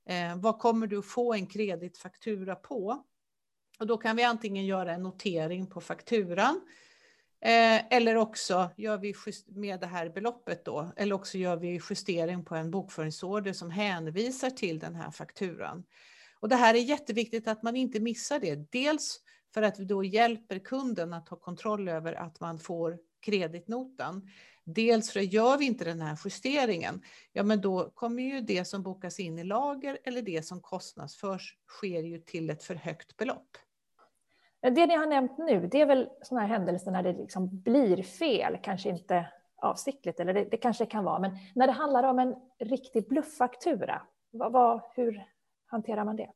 Eh, 0.09 0.37
vad 0.37 0.59
kommer 0.59 0.87
du 0.87 1.03
få 1.03 1.35
en 1.35 1.47
kreditfaktura 1.47 2.57
på? 2.57 3.05
Och 3.79 3.87
då 3.87 3.97
kan 3.97 4.17
vi 4.17 4.23
antingen 4.23 4.67
göra 4.67 4.93
en 4.93 5.03
notering 5.03 5.67
på 5.67 5.81
fakturan 5.81 6.61
eh, 7.41 7.97
eller 7.97 8.17
också 8.17 8.71
gör 8.77 8.99
vi 8.99 9.15
just 9.27 9.49
med 9.49 9.81
det 9.81 9.87
här 9.87 10.09
beloppet 10.09 10.65
då, 10.65 10.93
eller 10.97 11.15
också 11.15 11.39
gör 11.39 11.57
vi 11.57 11.81
justering 11.91 12.45
på 12.45 12.55
en 12.55 12.71
bokföringsorder 12.71 13.53
som 13.53 13.71
hänvisar 13.71 14.51
till 14.51 14.79
den 14.79 14.95
här 14.95 15.11
fakturan. 15.11 15.85
Och 16.41 16.49
det 16.49 16.57
här 16.57 16.75
är 16.75 16.79
jätteviktigt 16.79 17.49
att 17.49 17.63
man 17.63 17.77
inte 17.77 18.01
missar 18.01 18.39
det. 18.39 18.73
Dels 18.73 19.21
för 19.55 19.63
att 19.63 19.79
vi 19.79 19.85
då 19.85 20.05
hjälper 20.05 20.59
kunden 20.59 21.13
att 21.13 21.29
ha 21.29 21.37
kontroll 21.37 21.89
över 21.89 22.13
att 22.13 22.41
man 22.41 22.59
får 22.59 22.99
kreditnotan. 23.21 24.29
Dels 24.65 25.11
för 25.11 25.21
att 25.21 25.33
gör 25.33 25.59
vi 25.59 25.65
inte 25.65 25.85
den 25.85 26.01
här 26.01 26.19
justeringen, 26.25 27.03
ja 27.33 27.43
men 27.43 27.61
då 27.61 27.91
kommer 27.91 28.23
ju 28.23 28.41
det 28.41 28.65
som 28.65 28.83
bokas 28.83 29.21
in 29.21 29.39
i 29.39 29.45
lager 29.45 29.99
eller 30.05 30.23
det 30.23 30.47
som 30.47 30.61
kostnadsförs 30.61 31.57
sker 31.69 32.03
ju 32.03 32.19
till 32.19 32.51
ett 32.51 32.63
för 32.63 32.75
högt 32.75 33.17
belopp. 33.17 33.57
Det 34.63 34.87
ni 34.87 34.97
har 34.97 35.07
nämnt 35.07 35.39
nu, 35.39 35.69
det 35.73 35.81
är 35.81 35.87
väl 35.87 36.09
sådana 36.23 36.47
här 36.47 36.59
händelser 36.59 36.91
när 36.91 37.03
det 37.03 37.13
liksom 37.13 37.63
blir 37.63 38.03
fel, 38.03 38.59
kanske 38.63 38.89
inte 38.89 39.27
avsiktligt, 39.57 40.21
eller 40.21 40.35
det, 40.35 40.45
det 40.45 40.57
kanske 40.57 40.87
kan 40.87 41.05
vara, 41.05 41.19
men 41.19 41.31
när 41.55 41.67
det 41.67 41.73
handlar 41.73 42.03
om 42.03 42.19
en 42.19 42.35
riktig 42.59 43.09
blufffaktura, 43.09 44.03
vad, 44.31 44.53
vad, 44.53 44.81
hur 44.95 45.25
hanterar 45.71 46.05
man 46.05 46.17
det? 46.17 46.31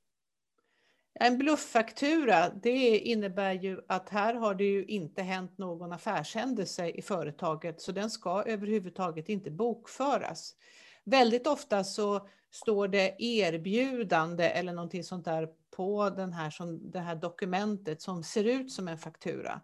En 1.20 1.38
blufffaktura, 1.38 2.48
det 2.48 2.98
innebär 2.98 3.52
ju 3.52 3.80
att 3.88 4.08
här 4.08 4.34
har 4.34 4.54
det 4.54 4.64
ju 4.64 4.84
inte 4.84 5.22
hänt 5.22 5.58
någon 5.58 5.92
affärshändelse 5.92 6.88
i 6.88 7.02
företaget, 7.02 7.80
så 7.80 7.92
den 7.92 8.10
ska 8.10 8.42
överhuvudtaget 8.42 9.28
inte 9.28 9.50
bokföras. 9.50 10.56
Väldigt 11.04 11.46
ofta 11.46 11.84
så 11.84 12.28
står 12.50 12.88
det 12.88 13.16
erbjudande 13.18 14.50
eller 14.50 14.72
någonting 14.72 15.04
sånt 15.04 15.24
där 15.24 15.48
på 15.76 16.10
den 16.10 16.32
här, 16.32 16.50
som, 16.50 16.90
det 16.90 17.00
här 17.00 17.16
dokumentet 17.16 18.02
som 18.02 18.22
ser 18.22 18.44
ut 18.44 18.72
som 18.72 18.88
en 18.88 18.98
faktura. 18.98 19.60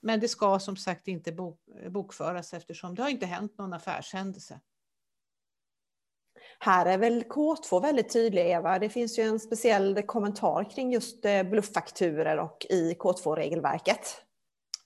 Men 0.00 0.20
det 0.20 0.28
ska 0.28 0.58
som 0.58 0.76
sagt 0.76 1.08
inte 1.08 1.32
bok, 1.32 1.60
bokföras 1.90 2.54
eftersom 2.54 2.94
det 2.94 3.02
har 3.02 3.10
inte 3.10 3.26
hänt 3.26 3.58
någon 3.58 3.72
affärshändelse. 3.72 4.60
Här 6.64 6.86
är 6.86 6.98
väl 6.98 7.22
K2 7.22 7.82
väldigt 7.82 8.12
tydlig, 8.12 8.50
Eva. 8.50 8.78
Det 8.78 8.88
finns 8.88 9.18
ju 9.18 9.22
en 9.22 9.40
speciell 9.40 10.02
kommentar 10.02 10.70
kring 10.70 10.92
just 10.92 11.24
eh, 11.24 11.42
blufffakturer 11.42 12.38
och 12.38 12.66
i 12.70 12.94
K2-regelverket. 12.94 14.22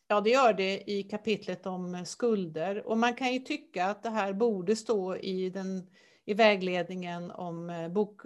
Ja, 0.08 0.20
det 0.20 0.30
gör 0.30 0.52
det 0.52 0.90
i 0.90 1.02
kapitlet 1.02 1.66
om 1.66 1.94
eh, 1.94 2.02
skulder. 2.02 2.86
Och 2.86 2.98
man 2.98 3.14
kan 3.14 3.32
ju 3.32 3.38
tycka 3.38 3.86
att 3.86 4.02
det 4.02 4.10
här 4.10 4.32
borde 4.32 4.76
stå 4.76 5.16
i, 5.16 5.50
den, 5.50 5.86
i 6.26 6.34
vägledningen 6.34 7.30
om, 7.30 7.70
eh, 7.70 7.88
bok, 7.88 8.22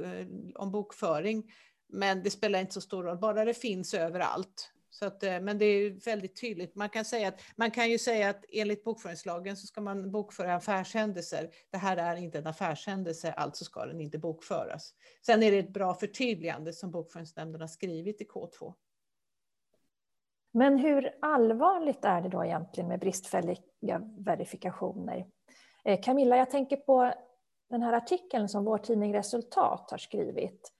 om 0.54 0.70
bokföring. 0.70 1.52
Men 1.88 2.22
det 2.22 2.30
spelar 2.30 2.60
inte 2.60 2.74
så 2.74 2.80
stor 2.80 3.02
roll, 3.02 3.18
bara 3.18 3.44
det 3.44 3.54
finns 3.54 3.94
överallt. 3.94 4.72
Så 4.92 5.06
att, 5.06 5.22
eh, 5.22 5.40
men 5.40 5.58
det 5.58 5.64
är 5.64 5.90
väldigt 5.90 6.40
tydligt. 6.40 6.74
Man 6.74 6.88
kan, 6.88 7.04
säga 7.04 7.28
att, 7.28 7.40
man 7.56 7.70
kan 7.70 7.90
ju 7.90 7.98
säga 7.98 8.30
att 8.30 8.44
enligt 8.48 8.84
bokföringslagen 8.84 9.56
så 9.56 9.66
ska 9.66 9.80
man 9.80 10.10
bokföra 10.10 10.54
affärshändelser. 10.54 11.50
Det 11.70 11.76
här 11.76 11.96
är 11.96 12.16
inte 12.16 12.38
en 12.38 12.46
affärshändelse, 12.46 13.32
alltså 13.32 13.64
ska 13.64 13.86
den 13.86 14.00
inte 14.00 14.18
bokföras. 14.18 14.94
Sen 15.26 15.42
är 15.42 15.50
det 15.50 15.58
ett 15.58 15.72
bra 15.72 15.94
förtydligande 15.94 16.72
som 16.72 16.90
Bokföringsnämnden 16.90 17.60
har 17.60 17.68
skrivit 17.68 18.20
i 18.20 18.24
K2. 18.24 18.74
Men 20.52 20.78
hur 20.78 21.14
allvarligt 21.20 22.04
är 22.04 22.20
det 22.22 22.28
då 22.28 22.44
egentligen 22.44 22.88
med 22.88 23.00
bristfälliga 23.00 24.00
verifikationer? 24.18 25.26
Eh, 25.84 26.00
Camilla, 26.02 26.36
jag 26.36 26.50
tänker 26.50 26.76
på 26.76 27.12
den 27.70 27.82
här 27.82 27.92
artikeln 27.92 28.48
som 28.48 28.64
vår 28.64 28.78
tidning 28.78 29.14
Resultat 29.14 29.90
har 29.90 29.98
skrivit 29.98 30.72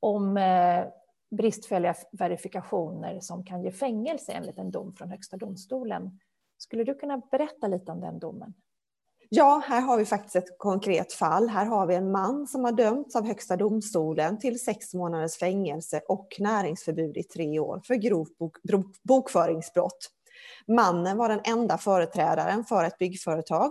om 0.00 0.36
eh, 0.36 0.86
bristfälliga 1.30 1.94
verifikationer 2.12 3.20
som 3.20 3.44
kan 3.44 3.62
ge 3.62 3.72
fängelse 3.72 4.32
enligt 4.32 4.58
en 4.58 4.70
dom 4.70 4.94
från 4.94 5.10
Högsta 5.10 5.36
domstolen. 5.36 6.18
Skulle 6.58 6.84
du 6.84 6.94
kunna 6.94 7.22
berätta 7.30 7.66
lite 7.66 7.92
om 7.92 8.00
den 8.00 8.18
domen? 8.18 8.54
Ja, 9.30 9.62
här 9.66 9.80
har 9.80 9.98
vi 9.98 10.04
faktiskt 10.04 10.36
ett 10.36 10.58
konkret 10.58 11.12
fall. 11.12 11.48
Här 11.48 11.66
har 11.66 11.86
vi 11.86 11.94
en 11.94 12.10
man 12.10 12.46
som 12.46 12.64
har 12.64 12.72
dömts 12.72 13.16
av 13.16 13.26
Högsta 13.26 13.56
domstolen 13.56 14.38
till 14.38 14.60
sex 14.60 14.94
månaders 14.94 15.36
fängelse 15.36 16.00
och 16.08 16.28
näringsförbud 16.38 17.16
i 17.16 17.22
tre 17.22 17.58
år 17.58 17.82
för 17.86 17.94
grovt 17.94 18.38
bok, 18.38 18.56
bokföringsbrott. 19.02 20.10
Mannen 20.66 21.16
var 21.16 21.28
den 21.28 21.40
enda 21.44 21.78
företrädaren 21.78 22.64
för 22.64 22.84
ett 22.84 22.98
byggföretag. 22.98 23.70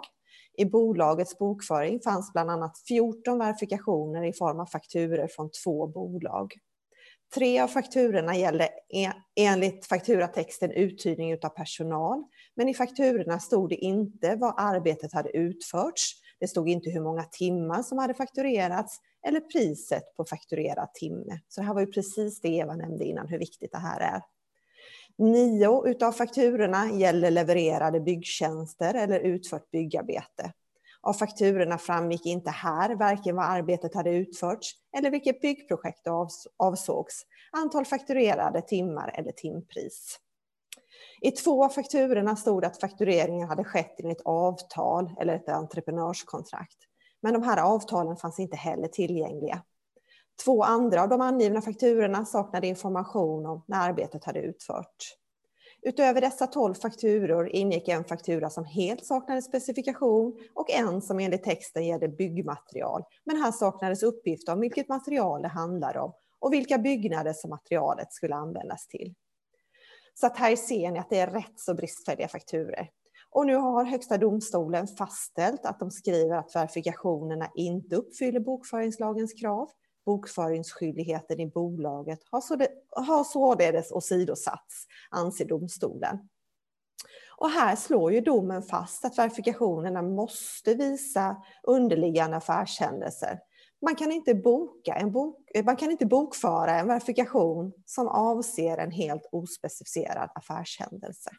I 0.58 0.66
bolagets 0.66 1.38
bokföring 1.38 2.00
fanns 2.00 2.34
bland 2.34 2.52
annat 2.52 2.78
14 2.88 3.40
verifikationer 3.40 4.24
i 4.24 4.34
form 4.34 4.60
av 4.60 4.66
fakturer 4.66 5.28
från 5.28 5.50
två 5.64 5.88
bolag. 5.88 6.54
Tre 7.36 7.60
av 7.60 7.68
fakturorna 7.68 8.36
gällde 8.36 8.70
enligt 9.36 9.86
fakturatexten 9.86 10.72
uthyrning 10.72 11.34
av 11.34 11.50
personal, 11.50 12.24
men 12.56 12.70
i 12.70 12.74
fakturorna 12.74 13.40
stod 13.40 13.70
det 13.70 13.76
inte 13.76 14.36
vad 14.36 14.54
arbetet 14.58 15.14
hade 15.14 15.38
utförts. 15.38 16.14
Det 16.40 16.48
stod 16.48 16.70
inte 16.70 16.90
hur 16.90 17.02
många 17.02 17.24
timmar 17.24 17.84
som 17.84 17.98
hade 17.98 18.14
fakturerats 18.14 19.00
eller 19.28 19.40
priset 19.40 20.16
på 20.16 20.26
fakturerad 20.26 20.94
timme. 20.94 21.40
Så 21.48 21.62
det 21.62 21.68
här 21.68 21.74
var 21.74 21.82
ju 21.82 21.88
precis 21.88 22.42
det 22.42 22.48
Eva 22.50 22.76
nämnde 22.76 23.06
innan, 23.06 23.28
hur 23.28 23.40
viktigt 23.40 23.72
det 23.72 23.78
här 23.78 24.00
är. 24.00 24.22
Nio 25.18 25.88
utav 25.88 26.12
fakturorna 26.12 26.92
gäller 26.92 27.32
levererade 27.32 28.00
byggtjänster 28.00 28.94
eller 28.94 29.20
utfört 29.20 29.72
byggarbete. 29.72 30.54
Av 31.02 31.14
fakturorna 31.14 31.78
framgick 31.78 32.26
inte 32.26 32.50
här 32.50 32.96
varken 32.96 33.36
vad 33.36 33.46
arbetet 33.46 33.96
hade 33.96 34.10
utförts 34.16 34.72
eller 34.98 35.12
vilket 35.12 35.42
byggprojekt 35.42 36.08
avsågs, 36.58 37.26
antal 37.52 37.86
fakturerade 37.86 38.62
timmar 38.62 39.14
eller 39.18 39.32
timpris. 39.32 40.20
I 41.22 41.32
två 41.32 41.66
av 41.66 41.70
fakturorna 41.70 42.36
stod 42.36 42.66
att 42.66 42.80
faktureringen 42.80 43.48
hade 43.48 43.64
skett 43.64 44.00
enligt 44.00 44.22
avtal 44.26 45.16
eller 45.20 45.36
ett 45.36 45.50
entreprenörskontrakt. 45.50 46.78
Men 47.22 47.34
de 47.34 47.44
här 47.44 47.58
avtalen 47.58 48.18
fanns 48.18 48.40
inte 48.40 48.56
heller 48.58 48.88
tillgängliga. 48.88 49.62
Två 50.46 50.64
andra 50.64 51.04
av 51.04 51.10
de 51.10 51.22
angivna 51.22 51.62
fakturorna 51.62 52.26
saknade 52.26 52.68
information 52.68 53.46
om 53.46 53.64
när 53.68 53.90
arbetet 53.90 54.26
hade 54.26 54.40
utförts. 54.40 55.14
Utöver 55.82 56.22
dessa 56.22 56.48
12 56.48 56.74
fakturor 56.74 57.50
ingick 57.50 57.88
en 57.88 58.04
faktura 58.04 58.50
som 58.50 58.66
helt 58.66 59.06
saknade 59.06 59.42
specifikation 59.42 60.40
och 60.54 60.72
en 60.72 61.02
som 61.02 61.20
enligt 61.20 61.44
texten 61.44 61.86
gällde 61.86 62.08
byggmaterial. 62.08 63.04
Men 63.26 63.38
här 63.38 63.52
saknades 63.52 64.04
uppgift 64.04 64.50
om 64.50 64.60
vilket 64.60 64.90
material 64.90 65.42
det 65.42 65.48
handlade 65.48 66.00
om 66.00 66.14
och 66.40 66.54
vilka 66.54 66.78
byggnader 66.78 67.34
som 67.34 67.50
materialet 67.50 68.14
skulle 68.14 68.36
användas 68.36 68.88
till. 68.88 69.14
Så 70.14 70.28
att 70.28 70.38
här 70.38 70.56
ser 70.56 70.92
ni 70.92 71.00
att 71.00 71.10
det 71.10 71.20
är 71.20 71.32
rätt 71.32 71.60
så 71.60 71.74
bristfälliga 71.74 72.28
fakturer. 72.28 72.90
Och 73.30 73.46
nu 73.46 73.56
har 73.56 73.86
Högsta 73.86 74.18
domstolen 74.18 74.88
fastställt 74.88 75.66
att 75.66 75.80
de 75.80 75.92
skriver 75.92 76.36
att 76.36 76.56
verifikationerna 76.56 77.52
inte 77.56 77.96
uppfyller 77.96 78.40
bokföringslagens 78.40 79.34
krav 79.34 79.70
bokföringsskyldigheten 80.08 81.40
i 81.40 81.48
bolaget 81.48 82.20
har 82.96 83.24
således 83.24 83.92
åsidosatts, 83.92 84.88
anser 85.10 85.46
domstolen. 85.46 86.30
Och 87.38 87.50
här 87.50 87.76
slår 87.76 88.14
ju 88.14 88.22
domen 88.22 88.64
fast 88.64 89.06
att 89.06 89.18
verifikationerna 89.18 90.02
måste 90.02 90.74
visa 90.74 91.44
underliggande 91.64 92.38
affärshändelser. 92.38 93.40
Man 93.82 93.96
kan 93.96 94.12
inte, 94.12 94.36
boka 94.36 94.94
en 94.94 95.12
bok, 95.12 95.52
man 95.66 95.76
kan 95.76 95.92
inte 95.92 96.06
bokföra 96.06 96.80
en 96.80 96.88
verifikation 96.88 97.74
som 97.86 98.08
avser 98.08 98.78
en 98.78 98.92
helt 98.92 99.30
ospecificerad 99.32 100.30
affärshändelse. 100.36 101.30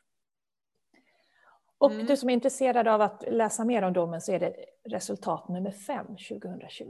Och 1.78 1.92
mm. 1.92 2.06
du 2.06 2.16
som 2.16 2.28
är 2.30 2.34
intresserad 2.34 2.88
av 2.88 3.00
att 3.00 3.24
läsa 3.28 3.64
mer 3.64 3.82
om 3.82 3.92
domen 3.92 4.20
så 4.20 4.32
är 4.32 4.40
det 4.40 4.54
resultat 4.88 5.48
nummer 5.48 5.70
5 5.70 6.06
2020. 6.06 6.84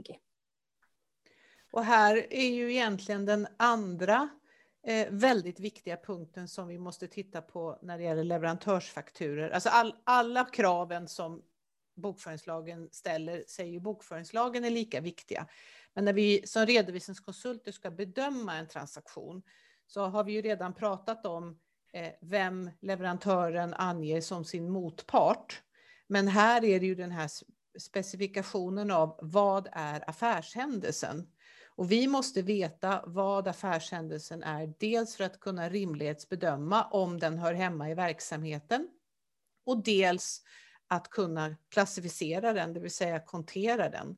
Och 1.71 1.83
här 1.83 2.33
är 2.33 2.49
ju 2.49 2.71
egentligen 2.71 3.25
den 3.25 3.47
andra 3.57 4.29
eh, 4.87 5.07
väldigt 5.09 5.59
viktiga 5.59 5.97
punkten 5.97 6.47
som 6.47 6.67
vi 6.67 6.77
måste 6.77 7.07
titta 7.07 7.41
på 7.41 7.79
när 7.81 7.97
det 7.97 8.03
gäller 8.03 8.23
leverantörsfakturer. 8.23 9.49
Alltså 9.49 9.69
all, 9.69 9.95
alla 10.03 10.45
kraven 10.45 11.07
som 11.07 11.41
bokföringslagen 11.95 12.89
ställer 12.91 13.43
säger 13.47 13.71
ju 13.71 13.79
bokföringslagen 13.79 14.65
är 14.65 14.69
lika 14.69 15.01
viktiga. 15.01 15.47
Men 15.93 16.05
när 16.05 16.13
vi 16.13 16.47
som 16.47 16.65
redovisningskonsulter 16.65 17.71
ska 17.71 17.91
bedöma 17.91 18.55
en 18.55 18.67
transaktion 18.67 19.41
så 19.87 20.05
har 20.05 20.23
vi 20.23 20.31
ju 20.31 20.41
redan 20.41 20.73
pratat 20.73 21.25
om 21.25 21.59
eh, 21.93 22.11
vem 22.21 22.69
leverantören 22.81 23.73
anger 23.73 24.21
som 24.21 24.45
sin 24.45 24.69
motpart. 24.69 25.61
Men 26.07 26.27
här 26.27 26.63
är 26.63 26.79
det 26.79 26.85
ju 26.85 26.95
den 26.95 27.11
här 27.11 27.29
specifikationen 27.79 28.91
av 28.91 29.19
vad 29.21 29.67
är 29.71 30.09
affärshändelsen? 30.09 31.27
Och 31.79 31.91
vi 31.91 32.07
måste 32.07 32.41
veta 32.41 33.03
vad 33.05 33.47
affärshändelsen 33.47 34.43
är, 34.43 34.73
dels 34.79 35.15
för 35.15 35.23
att 35.23 35.39
kunna 35.39 35.69
rimlighetsbedöma 35.69 36.83
om 36.83 37.19
den 37.19 37.37
hör 37.37 37.53
hemma 37.53 37.89
i 37.89 37.93
verksamheten 37.93 38.89
och 39.65 39.83
dels 39.83 40.41
att 40.87 41.09
kunna 41.09 41.55
klassificera 41.69 42.53
den, 42.53 42.73
det 42.73 42.79
vill 42.79 42.91
säga 42.91 43.19
kontera 43.19 43.89
den. 43.89 44.17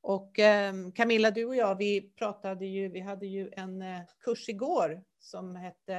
Och 0.00 0.38
eh, 0.38 0.74
Camilla, 0.94 1.30
du 1.30 1.44
och 1.44 1.56
jag, 1.56 1.76
vi 1.76 2.00
pratade 2.00 2.66
ju, 2.66 2.88
vi 2.88 3.00
hade 3.00 3.26
ju 3.26 3.50
en 3.52 3.82
eh, 3.82 4.00
kurs 4.24 4.48
igår 4.48 5.02
som 5.18 5.56
hette 5.56 5.94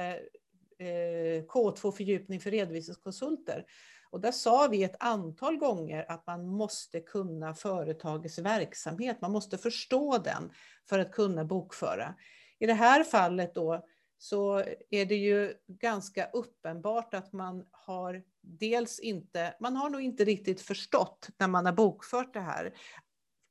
eh, 0.78 1.44
K2 1.44 1.92
fördjupning 1.92 2.40
för 2.40 2.50
redovisningskonsulter. 2.50 3.64
Och 4.12 4.20
där 4.20 4.32
sa 4.32 4.68
vi 4.70 4.82
ett 4.82 4.96
antal 4.98 5.56
gånger 5.56 6.04
att 6.08 6.26
man 6.26 6.46
måste 6.46 7.00
kunna 7.00 7.54
företagets 7.54 8.38
verksamhet, 8.38 9.20
man 9.20 9.32
måste 9.32 9.58
förstå 9.58 10.18
den 10.18 10.52
för 10.88 10.98
att 10.98 11.12
kunna 11.12 11.44
bokföra. 11.44 12.14
I 12.58 12.66
det 12.66 12.74
här 12.74 13.04
fallet 13.04 13.54
då 13.54 13.84
så 14.18 14.64
är 14.90 15.06
det 15.06 15.14
ju 15.14 15.54
ganska 15.66 16.26
uppenbart 16.32 17.14
att 17.14 17.32
man 17.32 17.66
har 17.70 18.22
dels 18.40 19.00
inte, 19.00 19.54
man 19.60 19.76
har 19.76 19.90
nog 19.90 20.00
inte 20.00 20.24
riktigt 20.24 20.60
förstått 20.60 21.28
när 21.38 21.48
man 21.48 21.66
har 21.66 21.72
bokfört 21.72 22.34
det 22.34 22.40
här, 22.40 22.74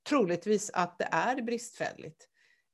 troligtvis 0.09 0.71
att 0.73 0.97
det 0.97 1.07
är 1.11 1.41
bristfälligt. 1.41 2.27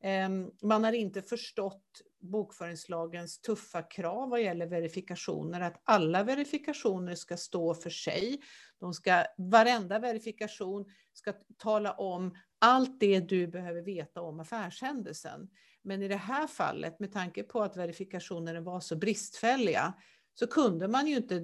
Ehm, 0.04 0.52
man 0.62 0.84
har 0.84 0.94
inte 0.94 1.22
förstått 1.22 2.02
bokföringslagens 2.28 3.42
tuffa 3.42 3.82
krav 3.82 4.30
vad 4.30 4.42
gäller 4.42 4.68
verifikationer, 4.68 5.62
att 5.62 5.82
alla 5.84 6.24
verifikationer 6.24 7.16
ska 7.16 7.38
stå 7.38 7.74
för 7.74 7.90
sig. 7.90 8.42
De 8.80 8.94
ska, 8.94 9.26
varenda 9.38 10.00
verifikation 10.00 10.86
ska 11.14 11.34
tala 11.58 11.92
om 11.94 12.36
allt 12.60 13.00
det 13.00 13.20
du 13.20 13.48
behöver 13.48 13.82
veta 13.82 14.22
om 14.22 14.40
affärshändelsen. 14.40 15.50
Men 15.82 16.02
i 16.02 16.08
det 16.08 16.16
här 16.16 16.48
fallet, 16.48 17.00
med 17.00 17.14
tanke 17.14 17.44
på 17.44 17.62
att 17.62 17.78
verifikationerna 17.78 18.62
var 18.62 18.80
så 18.80 18.96
bristfälliga, 18.96 19.94
så 20.34 20.48
kunde 20.48 20.88
man 20.88 21.08
ju 21.08 21.16
inte, 21.16 21.36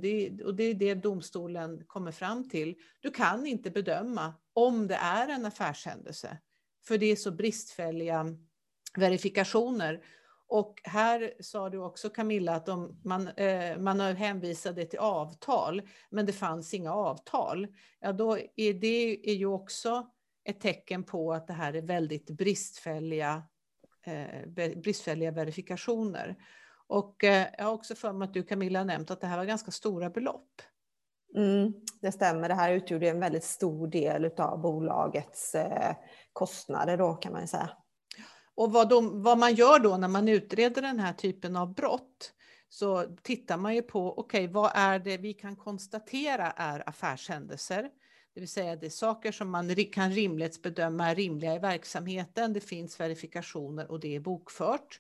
och 0.45 0.55
det 0.55 0.63
är 0.63 0.73
det 0.73 0.93
domstolen 0.93 1.85
kommer 1.87 2.11
fram 2.11 2.49
till, 2.49 2.75
du 2.99 3.11
kan 3.11 3.45
inte 3.45 3.71
bedöma 3.71 4.33
om 4.53 4.87
det 4.87 4.95
är 4.95 5.27
en 5.27 5.45
affärshändelse. 5.45 6.37
För 6.87 6.97
det 6.97 7.05
är 7.05 7.15
så 7.15 7.31
bristfälliga 7.31 8.25
verifikationer. 8.97 10.03
Och 10.53 10.81
här 10.83 11.33
sa 11.39 11.69
du 11.69 11.77
också 11.77 12.09
Camilla 12.09 12.55
att 12.55 12.65
de, 12.65 13.01
man, 13.03 13.27
eh, 13.27 13.77
man 13.77 13.99
hänvisade 13.99 14.85
till 14.85 14.99
avtal, 14.99 15.81
men 16.09 16.25
det 16.25 16.33
fanns 16.33 16.73
inga 16.73 16.93
avtal. 16.93 17.67
Ja, 17.99 18.11
då 18.13 18.37
är 18.55 18.73
det 18.73 19.29
är 19.29 19.33
ju 19.33 19.45
också 19.45 20.07
ett 20.43 20.59
tecken 20.59 21.03
på 21.03 21.33
att 21.33 21.47
det 21.47 21.53
här 21.53 21.73
är 21.73 21.81
väldigt 21.81 22.29
bristfälliga, 22.29 23.43
eh, 24.05 24.47
bristfälliga 24.75 25.31
verifikationer. 25.31 26.35
Och 26.87 27.23
eh, 27.23 27.47
jag 27.57 27.65
har 27.65 27.73
också 27.73 27.95
för 27.95 28.13
mig 28.13 28.25
att 28.25 28.33
du 28.33 28.43
Camilla 28.43 28.79
har 28.79 28.85
nämnt 28.85 29.11
att 29.11 29.21
det 29.21 29.27
här 29.27 29.37
var 29.37 29.45
ganska 29.45 29.71
stora 29.71 30.09
belopp. 30.09 30.61
Mm, 31.35 31.73
det 32.01 32.11
stämmer, 32.11 32.49
det 32.49 32.55
här 32.55 32.71
utgjorde 32.71 33.09
en 33.09 33.19
väldigt 33.19 33.43
stor 33.43 33.87
del 33.87 34.25
av 34.37 34.61
bolagets 34.61 35.55
eh, 35.55 35.95
kostnader 36.33 36.97
då 36.97 37.13
kan 37.13 37.33
man 37.33 37.47
säga. 37.47 37.69
Och 38.55 38.71
vad, 38.71 38.89
de, 38.89 39.21
vad, 39.21 39.37
man 39.37 39.55
gör 39.55 39.79
då 39.79 39.97
när 39.97 40.07
man 40.07 40.27
utreder 40.27 40.81
den 40.81 40.99
här 40.99 41.13
typen 41.13 41.55
av 41.55 41.73
brott 41.73 42.33
så 42.69 43.03
tittar 43.21 43.57
man 43.57 43.75
ju 43.75 43.81
på, 43.81 44.19
okej, 44.19 44.43
okay, 44.43 44.53
vad 44.53 44.71
är 44.75 44.99
det 44.99 45.17
vi 45.17 45.33
kan 45.33 45.55
konstatera 45.55 46.51
är 46.51 46.89
affärshändelser? 46.89 47.89
Det 48.33 48.39
vill 48.39 48.49
säga 48.49 48.75
det 48.75 48.85
är 48.85 48.89
saker 48.89 49.31
som 49.31 49.49
man 49.49 49.75
kan 49.91 50.11
rimlighetsbedöma 50.11 51.09
är 51.09 51.15
rimliga 51.15 51.55
i 51.55 51.59
verksamheten, 51.59 52.53
det 52.53 52.59
finns 52.59 52.99
verifikationer 52.99 53.91
och 53.91 53.99
det 53.99 54.15
är 54.15 54.19
bokfört. 54.19 54.99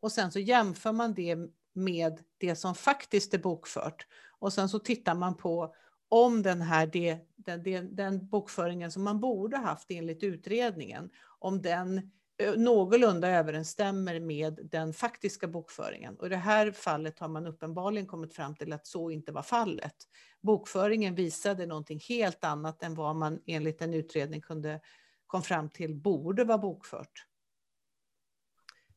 Och 0.00 0.12
sen 0.12 0.32
så 0.32 0.38
jämför 0.38 0.92
man 0.92 1.14
det 1.14 1.36
med 1.72 2.20
det 2.38 2.56
som 2.56 2.74
faktiskt 2.74 3.34
är 3.34 3.38
bokfört. 3.38 4.06
Och 4.38 4.52
sen 4.52 4.68
så 4.68 4.78
tittar 4.78 5.14
man 5.14 5.36
på 5.36 5.74
om 6.08 6.42
den 6.42 6.62
här 6.62 6.86
det, 6.86 7.18
den, 7.36 7.96
den 7.96 8.28
bokföringen 8.28 8.92
som 8.92 9.02
man 9.02 9.20
borde 9.20 9.56
haft 9.56 9.90
enligt 9.90 10.22
utredningen, 10.22 11.10
om 11.38 11.62
den 11.62 12.10
Eh, 12.36 12.54
någorlunda 12.56 13.28
överensstämmer 13.28 14.20
med 14.20 14.58
den 14.62 14.92
faktiska 14.92 15.48
bokföringen. 15.48 16.16
Och 16.16 16.26
i 16.26 16.28
det 16.28 16.36
här 16.36 16.72
fallet 16.72 17.18
har 17.18 17.28
man 17.28 17.46
uppenbarligen 17.46 18.06
kommit 18.06 18.34
fram 18.34 18.54
till 18.54 18.72
att 18.72 18.86
så 18.86 19.10
inte 19.10 19.32
var 19.32 19.42
fallet. 19.42 19.94
Bokföringen 20.40 21.14
visade 21.14 21.66
någonting 21.66 22.00
helt 22.08 22.44
annat 22.44 22.82
än 22.82 22.94
vad 22.94 23.16
man 23.16 23.40
enligt 23.46 23.82
en 23.82 23.94
utredning 23.94 24.40
kunde 24.40 24.80
kom 25.26 25.42
fram 25.42 25.70
till 25.70 25.94
borde 25.94 26.44
vara 26.44 26.58
bokfört. 26.58 27.26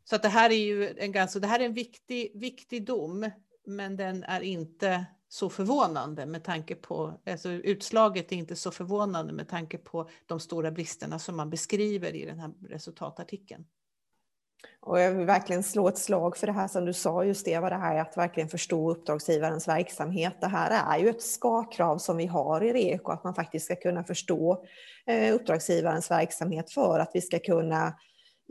Så 0.03 0.15
att 0.15 0.23
det 0.23 0.29
här 0.29 0.49
är 0.49 0.65
ju 0.65 0.97
en, 0.97 1.11
ganska, 1.11 1.39
det 1.39 1.47
här 1.47 1.59
är 1.59 1.65
en 1.65 1.73
viktig, 1.73 2.31
viktig 2.35 2.85
dom, 2.85 3.31
men 3.65 3.97
den 3.97 4.23
är 4.23 4.41
inte 4.41 5.05
så 5.29 5.49
förvånande 5.49 6.25
med 6.25 6.43
tanke 6.43 6.75
på, 6.75 7.19
alltså 7.29 7.49
utslaget 7.49 8.31
är 8.31 8.35
inte 8.35 8.55
så 8.55 8.71
förvånande 8.71 9.33
med 9.33 9.49
tanke 9.49 9.77
på 9.77 10.09
de 10.25 10.39
stora 10.39 10.71
bristerna 10.71 11.19
som 11.19 11.37
man 11.37 11.49
beskriver 11.49 12.15
i 12.15 12.25
den 12.25 12.39
här 12.39 12.51
resultatartikeln. 12.69 13.65
Och 14.79 14.99
jag 14.99 15.11
vill 15.11 15.25
verkligen 15.25 15.63
slå 15.63 15.87
ett 15.87 15.97
slag 15.97 16.37
för 16.37 16.47
det 16.47 16.53
här 16.53 16.67
som 16.67 16.85
du 16.85 16.93
sa, 16.93 17.23
just 17.23 17.45
det, 17.45 17.59
vad 17.59 17.71
det 17.71 17.77
här 17.77 17.95
är 17.95 18.01
att 18.01 18.17
verkligen 18.17 18.49
förstå 18.49 18.91
uppdragsgivarens 18.91 19.67
verksamhet. 19.67 20.37
Det 20.41 20.47
här 20.47 20.95
är 20.95 21.03
ju 21.03 21.09
ett 21.09 21.21
ska-krav 21.21 21.97
som 21.97 22.17
vi 22.17 22.25
har 22.25 22.63
i 22.63 22.73
REKO, 22.73 23.11
att 23.11 23.23
man 23.23 23.35
faktiskt 23.35 23.65
ska 23.65 23.75
kunna 23.75 24.03
förstå 24.03 24.65
eh, 25.07 25.35
uppdragsgivarens 25.35 26.11
verksamhet 26.11 26.71
för 26.71 26.99
att 26.99 27.11
vi 27.13 27.21
ska 27.21 27.39
kunna 27.39 27.93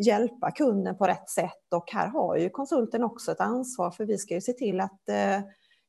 hjälpa 0.06 0.50
kunden 0.50 0.99
på 0.99 1.06
rätt 1.06 1.30
sätt. 1.30 1.73
Och 1.75 1.92
här 1.92 2.06
har 2.06 2.37
ju 2.37 2.50
konsulten 2.50 3.04
också 3.04 3.33
ett 3.33 3.40
ansvar, 3.40 3.90
för 3.90 4.04
vi 4.04 4.18
ska 4.18 4.35
ju 4.35 4.40
se 4.40 4.52
till 4.52 4.80
att 4.80 5.09
eh, 5.09 5.40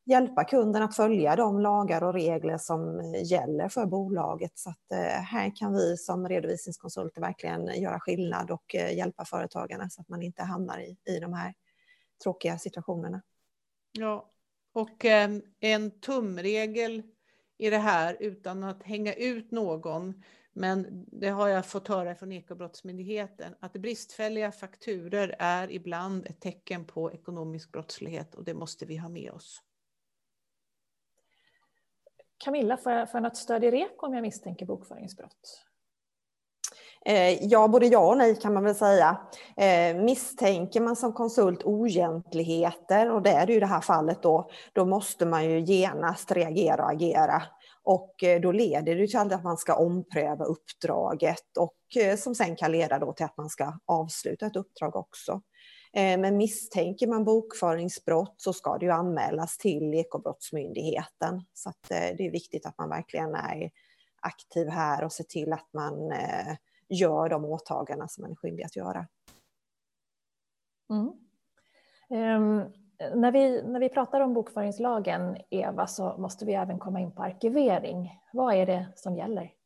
hjälpa 0.08 0.44
kunden 0.44 0.84
att 0.84 0.96
följa 0.96 1.36
de 1.36 1.60
lagar 1.60 2.04
och 2.04 2.14
regler 2.14 2.58
som 2.58 3.14
gäller 3.26 3.70
för 3.70 3.86
bolaget. 3.86 4.52
Så 4.56 4.70
att 4.70 4.92
eh, 4.92 5.22
här 5.24 5.56
kan 5.56 5.74
vi 5.74 5.98
som 5.98 6.30
redovisningskonsulter 6.30 7.22
verkligen 7.22 7.82
göra 7.82 8.00
skillnad 8.00 8.52
och 8.52 8.76
eh, 8.76 8.98
hjälpa 8.98 9.26
företagarna 9.26 9.90
så 9.90 10.02
att 10.02 10.10
man 10.10 10.22
inte 10.22 10.44
hamnar 10.44 10.80
i, 10.80 10.98
i 11.06 11.20
de 11.20 11.34
här 11.34 11.54
tråkiga 12.24 12.58
situationerna. 12.58 13.22
Ja, 13.92 14.32
och 14.74 15.06
ehm, 15.06 15.42
en 15.60 16.00
tumregel 16.00 17.04
i 17.58 17.70
det 17.70 17.78
här 17.78 18.18
utan 18.20 18.64
att 18.64 18.84
hänga 18.84 19.14
ut 19.14 19.52
någon 19.52 20.24
men 20.54 21.06
det 21.12 21.30
har 21.30 21.48
jag 21.48 21.66
fått 21.66 21.88
höra 21.88 22.16
från 22.16 22.32
Ekobrottsmyndigheten 22.32 23.56
att 23.60 23.74
bristfälliga 23.74 24.52
fakturer 24.52 25.36
är 25.40 25.72
ibland 25.72 26.26
ett 26.26 26.42
tecken 26.42 26.86
på 26.86 27.12
ekonomisk 27.12 27.72
brottslighet 27.72 28.36
och 28.36 28.44
det 28.44 28.54
måste 28.54 28.86
vi 28.86 28.98
ha 28.98 29.10
med 29.10 29.32
oss. 29.32 29.64
Camilla, 32.38 32.78
får 32.78 32.92
jag, 32.92 33.12
får 33.12 33.18
jag 33.18 33.24
något 33.24 33.38
stöd 33.38 33.64
i 33.64 33.72
REK 33.72 34.04
om 34.04 34.14
jag 34.14 34.22
misstänker 34.22 34.66
bokföringsbrott? 34.66 35.68
Eh, 37.06 37.44
ja, 37.44 37.68
både 37.68 37.86
ja 37.86 38.00
och 38.00 38.18
nej 38.18 38.36
kan 38.36 38.54
man 38.54 38.64
väl 38.64 38.76
säga. 38.76 39.18
Eh, 39.58 39.96
misstänker 39.96 40.82
man 40.82 40.96
som 40.96 41.14
konsult 41.14 41.64
oegentligheter, 41.64 43.12
och 43.12 43.22
det 43.22 43.30
är 43.30 43.46
det 43.46 43.52
ju 43.52 43.58
i 43.58 43.60
det 43.60 43.66
här 43.66 43.82
fallet 43.82 44.22
då, 44.22 44.50
då 44.74 44.86
måste 44.86 45.26
man 45.26 45.46
ju 45.46 45.60
genast 45.60 46.32
reagera 46.32 46.84
och 46.84 46.92
agera. 46.92 47.44
Och 47.84 48.24
eh, 48.24 48.42
då 48.42 48.52
leder 48.52 48.96
det 48.96 49.08
till 49.08 49.20
att 49.20 49.44
man 49.44 49.58
ska 49.58 49.76
ompröva 49.76 50.46
uppdraget 50.46 51.58
och 51.60 51.74
som 52.18 52.36
sen 52.36 52.56
kan 52.56 52.72
leda 52.72 53.00
då 53.00 53.14
till 53.14 53.26
att 53.26 53.38
man 53.38 53.50
ska 53.50 53.74
avsluta 53.86 54.46
ett 54.46 54.56
uppdrag 54.56 54.96
också. 54.96 55.42
Eh, 55.94 56.20
men 56.20 56.38
misstänker 56.38 57.08
man 57.08 57.24
bokföringsbrott 57.24 58.36
så 58.38 58.54
ska 58.54 58.78
det 58.78 58.86
ju 58.86 58.92
anmälas 58.92 59.58
till 59.58 59.94
Ekobrottsmyndigheten. 59.94 61.42
Så 61.54 61.70
att 61.70 61.92
eh, 61.92 62.16
det 62.18 62.28
är 62.28 62.32
viktigt 62.32 62.66
att 62.66 62.78
man 62.78 62.90
verkligen 62.90 63.36
är 63.36 63.72
aktiv 64.20 64.68
här 64.68 65.04
och 65.04 65.12
ser 65.12 65.24
till 65.24 65.54
att 65.54 65.74
man 65.74 66.12
eh, 66.12 66.56
gör 66.90 67.30
de 67.30 67.46
åtaganden 67.46 68.10
som 68.10 68.22
man 68.22 68.32
är 68.32 68.36
skyldig 68.36 68.64
att 68.64 68.76
göra. 68.76 69.08
Mm. 70.90 71.12
Um, 72.10 72.74
när, 73.16 73.32
vi, 73.32 73.64
när 73.64 73.80
vi 73.80 73.90
pratar 73.90 74.22
om 74.22 74.34
bokföringslagen, 74.34 75.38
Eva, 75.50 75.88
så 75.88 76.18
måste 76.18 76.46
vi 76.46 76.54
även 76.54 76.80
komma 76.80 77.00
in 77.00 77.12
på 77.12 77.24
arkivering. 77.24 78.20
Vad 78.34 78.56
är 78.56 78.66
det 78.66 78.88
som 78.96 79.16
gäller? 79.16 79.57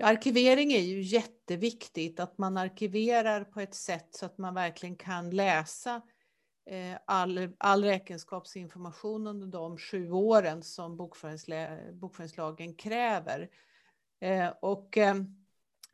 Ja, 0.00 0.06
arkivering 0.06 0.72
är 0.72 0.80
ju 0.80 1.02
jätteviktigt, 1.02 2.20
att 2.20 2.38
man 2.38 2.56
arkiverar 2.56 3.44
på 3.44 3.60
ett 3.60 3.74
sätt 3.74 4.08
så 4.10 4.26
att 4.26 4.38
man 4.38 4.54
verkligen 4.54 4.96
kan 4.96 5.30
läsa 5.30 6.02
eh, 6.66 6.98
all, 7.04 7.50
all 7.58 7.84
räkenskapsinformation 7.84 9.26
under 9.26 9.46
de 9.46 9.78
sju 9.78 10.10
åren 10.10 10.62
som 10.62 10.96
bokföringslagen 11.92 12.74
kräver. 12.74 13.50
Eh, 14.20 14.48
och 14.62 14.98
eh, 14.98 15.14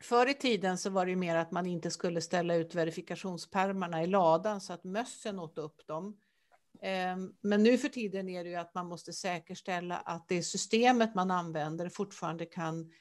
förr 0.01 0.29
i 0.29 0.33
tiden 0.33 0.77
så 0.77 0.89
var 0.89 1.05
det 1.05 1.15
mer 1.15 1.35
att 1.35 1.51
man 1.51 1.65
inte 1.65 1.91
skulle 1.91 2.21
ställa 2.21 2.55
ut 2.55 2.75
verifikationspärmarna 2.75 4.03
i 4.03 4.07
ladan 4.07 4.61
så 4.61 4.73
att 4.73 4.83
mössen 4.83 5.39
åt 5.39 5.57
upp 5.57 5.87
dem. 5.87 6.17
Men 7.41 7.63
nu 7.63 7.77
för 7.77 7.89
tiden 7.89 8.29
är 8.29 8.43
det 8.43 8.49
ju 8.49 8.55
att 8.55 8.73
man 8.73 8.87
måste 8.87 9.13
säkerställa 9.13 9.97
att 9.97 10.27
det 10.27 10.43
systemet 10.43 11.15
man 11.15 11.31
använder 11.31 11.89
fortfarande 11.89 12.45
kan 12.45 12.91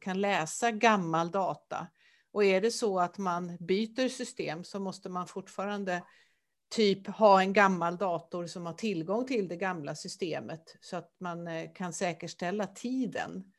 kan 0.00 0.20
läsa 0.20 0.70
gammal 0.70 1.30
data. 1.30 1.86
Och 2.32 2.44
är 2.44 2.60
det 2.60 2.70
så 2.70 2.98
att 3.00 3.18
man 3.18 3.56
byter 3.60 4.08
system 4.08 4.64
så 4.64 4.80
måste 4.80 5.08
man 5.08 5.26
fortfarande 5.26 6.02
typ 6.70 7.06
ha 7.06 7.40
en 7.40 7.52
gammal 7.52 7.96
dator 7.96 8.46
som 8.46 8.66
har 8.66 8.72
tillgång 8.72 9.26
till 9.26 9.48
det 9.48 9.56
gamla 9.56 9.94
systemet 9.94 10.76
så 10.80 10.96
att 10.96 11.16
man 11.20 11.48
eh, 11.48 11.72
kan 11.74 11.92
säkerställa 11.92 12.66
tiden. 12.66 13.52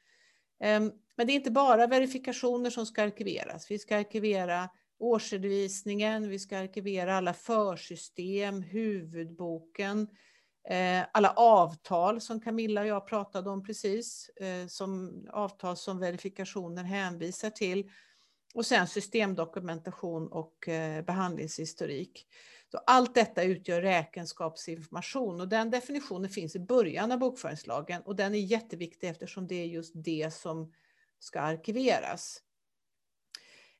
Ehm, 0.60 0.92
men 1.16 1.28
det 1.28 1.34
är 1.34 1.36
inte 1.36 1.52
bara 1.52 1.88
verifikationer 1.88 2.70
som 2.70 2.86
ska 2.86 3.04
arkiveras. 3.04 3.72
Vi 3.72 3.80
ska 3.80 3.98
arkivera 3.98 4.70
årsredovisningen, 5.00 6.30
vi 6.30 6.40
ska 6.40 6.58
arkivera 6.58 7.18
alla 7.18 7.34
försystem, 7.34 8.62
huvudboken, 8.62 10.08
Eh, 10.70 11.06
alla 11.12 11.30
avtal 11.30 12.22
som 12.22 12.42
Camilla 12.42 12.82
och 12.82 12.88
jag 12.88 13.08
pratade 13.08 13.50
om 13.50 13.64
precis, 13.64 14.30
eh, 14.30 14.68
som 14.68 15.22
avtal 15.32 15.78
som 15.78 16.00
verifikationer 16.00 16.84
hänvisar 16.84 17.50
till. 17.50 17.92
Och 18.54 18.66
sen 18.66 18.88
systemdokumentation 18.88 20.28
och 20.28 20.68
eh, 20.68 21.06
behandlingshistorik. 21.06 22.28
Så 22.72 22.78
allt 22.78 23.16
detta 23.16 23.44
utgör 23.44 23.82
räkenskapsinformation 23.82 25.42
och 25.42 25.48
den 25.48 25.70
definitionen 25.70 26.30
finns 26.30 26.56
i 26.56 26.60
början 26.60 27.12
av 27.12 27.20
bokföringslagen 27.20 28.02
och 28.02 28.16
den 28.16 28.36
är 28.36 28.40
jätteviktig 28.40 29.10
eftersom 29.10 29.48
det 29.48 29.56
är 29.56 29.66
just 29.66 29.94
det 29.96 30.34
som 30.34 30.74
ska 31.20 31.40
arkiveras. 31.40 32.42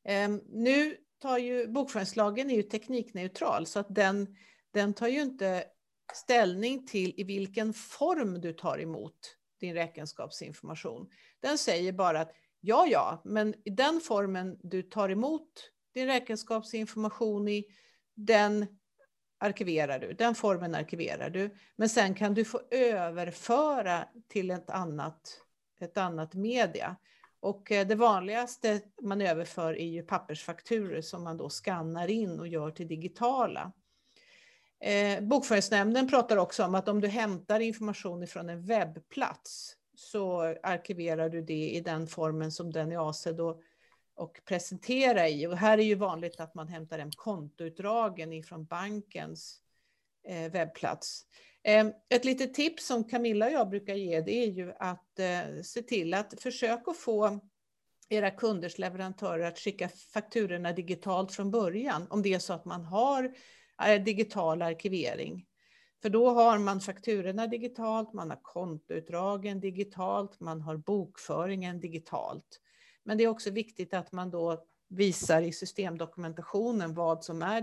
Ehm, 0.04 0.42
nu 0.48 0.98
tar 1.22 1.38
ju 1.38 1.68
bokföringslagen 1.68 2.52
är 2.52 2.56
ju 2.56 2.64
teknikneutral 2.64 3.66
så 3.66 3.80
att 3.80 3.96
den, 3.96 4.36
den 4.72 4.94
tar 4.94 5.08
ju 5.08 5.22
inte 5.22 5.66
ställning 6.16 6.86
till 6.86 7.14
i 7.18 7.24
vilken 7.24 7.74
form 7.74 8.42
du 8.42 8.54
tar 8.54 8.80
emot 8.80 9.36
din 9.60 9.74
räkenskapsinformation. 9.74 11.10
Den 11.40 11.58
säger 11.58 11.92
bara 11.92 12.20
att 12.20 12.32
ja, 12.60 12.88
ja, 12.88 13.22
men 13.26 13.54
i 13.66 13.70
den 13.70 14.02
formen 14.02 14.58
du 14.64 14.84
tar 14.84 15.10
emot 15.10 15.72
din 15.94 16.08
räkenskapsinformation 16.08 17.48
i, 17.48 17.66
den 18.16 18.66
arkiverar 19.40 20.00
du, 20.00 20.14
den 20.14 20.36
formen 20.36 20.76
arkiverar 20.76 21.30
du. 21.30 21.56
Men 21.76 21.90
sen 21.90 22.14
kan 22.14 22.34
du 22.34 22.46
få 22.46 22.62
överföra 22.72 24.08
till 24.28 24.52
ett 24.52 24.70
annat, 24.70 25.42
ett 25.80 25.98
annat 25.98 26.34
media. 26.34 26.96
Och 27.40 27.72
eh, 27.72 27.88
det 27.88 27.96
vanligaste 27.96 28.82
man 29.02 29.22
överför 29.22 29.74
är 29.74 29.88
ju 29.88 30.04
pappersfakturer 30.04 31.02
som 31.02 31.24
man 31.24 31.38
då 31.38 31.50
skannar 31.50 32.08
in 32.08 32.40
och 32.40 32.48
gör 32.48 32.72
till 32.72 32.88
digitala. 32.88 33.72
Eh, 34.82 35.22
Bokföringsnämnden 35.22 36.08
pratar 36.08 36.38
också 36.38 36.64
om 36.66 36.76
att 36.76 36.88
om 36.88 37.02
du 37.02 37.08
hämtar 37.08 37.60
information 37.60 38.28
från 38.28 38.50
en 38.50 38.66
webbplats 38.66 39.76
så 39.96 40.42
arkiverar 40.64 41.30
du 41.30 41.42
det 41.42 41.70
i 41.70 41.82
den 41.82 42.08
formen 42.08 42.52
som 42.52 42.72
den 42.72 42.92
är 42.92 42.98
avsedd 42.98 43.40
att 43.40 43.60
och 44.20 44.40
presentera 44.46 45.30
i. 45.30 45.48
Och 45.48 45.58
här 45.58 45.78
är 45.78 45.84
ju 45.84 45.96
vanligt 45.96 46.40
att 46.40 46.56
man 46.56 46.68
hämtar 46.68 47.00
hem 47.00 47.12
kontoutdragen 47.12 48.34
ifrån 48.34 48.66
bankens 48.66 49.62
eh, 50.28 50.52
webbplats. 50.52 51.26
Eh, 51.64 51.88
ett 52.10 52.26
litet 52.26 52.54
tips 52.54 52.88
som 52.88 53.04
Camilla 53.04 53.46
och 53.46 53.52
jag 53.52 53.70
brukar 53.70 53.96
ge 53.96 54.22
det 54.22 54.32
är 54.32 54.48
ju 54.48 54.74
att 54.80 55.20
eh, 55.20 55.62
se 55.64 55.82
till 55.82 56.14
att 56.14 56.42
försöka 56.42 56.94
få 56.94 57.40
era 58.10 58.32
kunders 58.32 58.78
leverantörer 58.78 59.48
att 59.48 59.60
skicka 59.60 59.90
fakturorna 59.90 60.74
digitalt 60.74 61.32
från 61.32 61.52
början. 61.52 62.08
Om 62.10 62.22
det 62.22 62.34
är 62.34 62.40
så 62.40 62.54
att 62.54 62.66
man 62.66 62.86
har 62.86 63.34
Eh, 63.86 64.04
digital 64.04 64.62
arkivering. 64.62 65.46
För 66.02 66.10
då 66.10 66.30
har 66.30 66.58
man 66.58 66.82
fakturorna 66.82 67.48
digitalt, 67.48 68.14
man 68.14 68.30
har 68.30 68.40
kontoutdragen 68.42 69.60
digitalt, 69.60 70.40
man 70.40 70.62
har 70.62 70.78
bokföringen 70.78 71.80
digitalt. 71.80 72.62
Men 73.04 73.18
det 73.18 73.24
är 73.24 73.28
också 73.28 73.50
viktigt 73.50 73.94
att 73.94 74.12
man 74.12 74.30
då 74.30 74.64
visar 74.90 75.42
i 75.42 75.52
systemdokumentationen 75.52 76.94
vad 76.94 77.24
som 77.24 77.42
är 77.42 77.62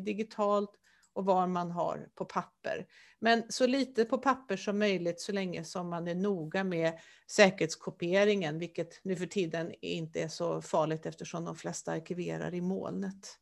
digitalt 0.00 0.70
och 1.12 1.24
vad 1.24 1.48
man 1.48 1.70
har 1.70 2.08
på 2.14 2.24
papper. 2.24 2.86
Men 3.18 3.42
så 3.48 3.66
lite 3.66 4.04
på 4.04 4.18
papper 4.18 4.56
som 4.56 4.78
möjligt 4.78 5.20
så 5.20 5.32
länge 5.32 5.64
som 5.64 5.88
man 5.88 6.08
är 6.08 6.14
noga 6.14 6.64
med 6.64 6.98
säkerhetskopieringen, 7.30 8.58
vilket 8.58 9.00
nu 9.04 9.16
för 9.16 9.26
tiden 9.26 9.74
inte 9.80 10.20
är 10.22 10.28
så 10.28 10.62
farligt 10.62 11.06
eftersom 11.06 11.44
de 11.44 11.56
flesta 11.56 11.92
arkiverar 11.92 12.54
i 12.54 12.60
molnet. 12.60 13.38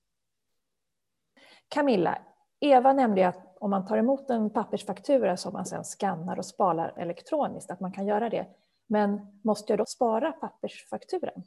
Camilla, 1.69 2.19
Eva 2.61 2.93
nämnde 2.93 3.29
att 3.29 3.57
om 3.61 3.71
man 3.71 3.87
tar 3.87 3.97
emot 3.97 4.31
en 4.31 4.51
pappersfaktura 4.51 5.37
som 5.37 5.53
man 5.53 5.67
sedan 5.67 5.85
skannar 5.85 6.39
och 6.39 6.47
sparar 6.47 6.95
elektroniskt, 6.97 7.71
att 7.71 7.81
man 7.81 7.93
kan 7.93 8.07
göra 8.07 8.29
det. 8.29 8.47
Men 8.87 9.41
måste 9.45 9.73
jag 9.73 9.79
då 9.79 9.87
spara 9.87 10.33
pappersfakturan? 10.33 11.43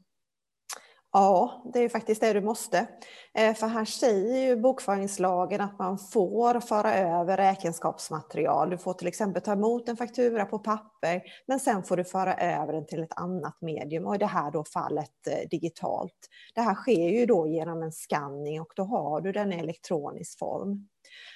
Ja, 1.11 1.63
det 1.73 1.79
är 1.79 1.89
faktiskt 1.89 2.21
det 2.21 2.33
du 2.33 2.41
måste. 2.41 2.87
Eh, 3.33 3.53
för 3.53 3.67
här 3.67 3.85
säger 3.85 4.47
ju 4.47 4.55
bokföringslagen 4.55 5.61
att 5.61 5.79
man 5.79 5.97
får 5.97 6.59
föra 6.59 6.93
över 6.95 7.37
räkenskapsmaterial. 7.37 8.69
Du 8.69 8.77
får 8.77 8.93
till 8.93 9.07
exempel 9.07 9.41
ta 9.41 9.51
emot 9.51 9.89
en 9.89 9.97
faktura 9.97 10.45
på 10.45 10.59
papper, 10.59 11.21
men 11.47 11.59
sen 11.59 11.83
får 11.83 11.97
du 11.97 12.03
föra 12.03 12.33
över 12.33 12.73
den 12.73 12.85
till 12.85 13.03
ett 13.03 13.19
annat 13.19 13.61
medium 13.61 14.05
och 14.05 14.15
i 14.15 14.17
det 14.17 14.25
här 14.25 14.51
då 14.51 14.63
fallet 14.63 15.27
eh, 15.27 15.49
digitalt. 15.49 16.29
Det 16.55 16.61
här 16.61 16.75
sker 16.75 17.09
ju 17.09 17.25
då 17.25 17.47
genom 17.47 17.83
en 17.83 17.91
skanning 17.91 18.61
och 18.61 18.73
då 18.75 18.83
har 18.83 19.21
du 19.21 19.31
den 19.31 19.53
i 19.53 19.59
elektronisk 19.59 20.39
form. 20.39 20.87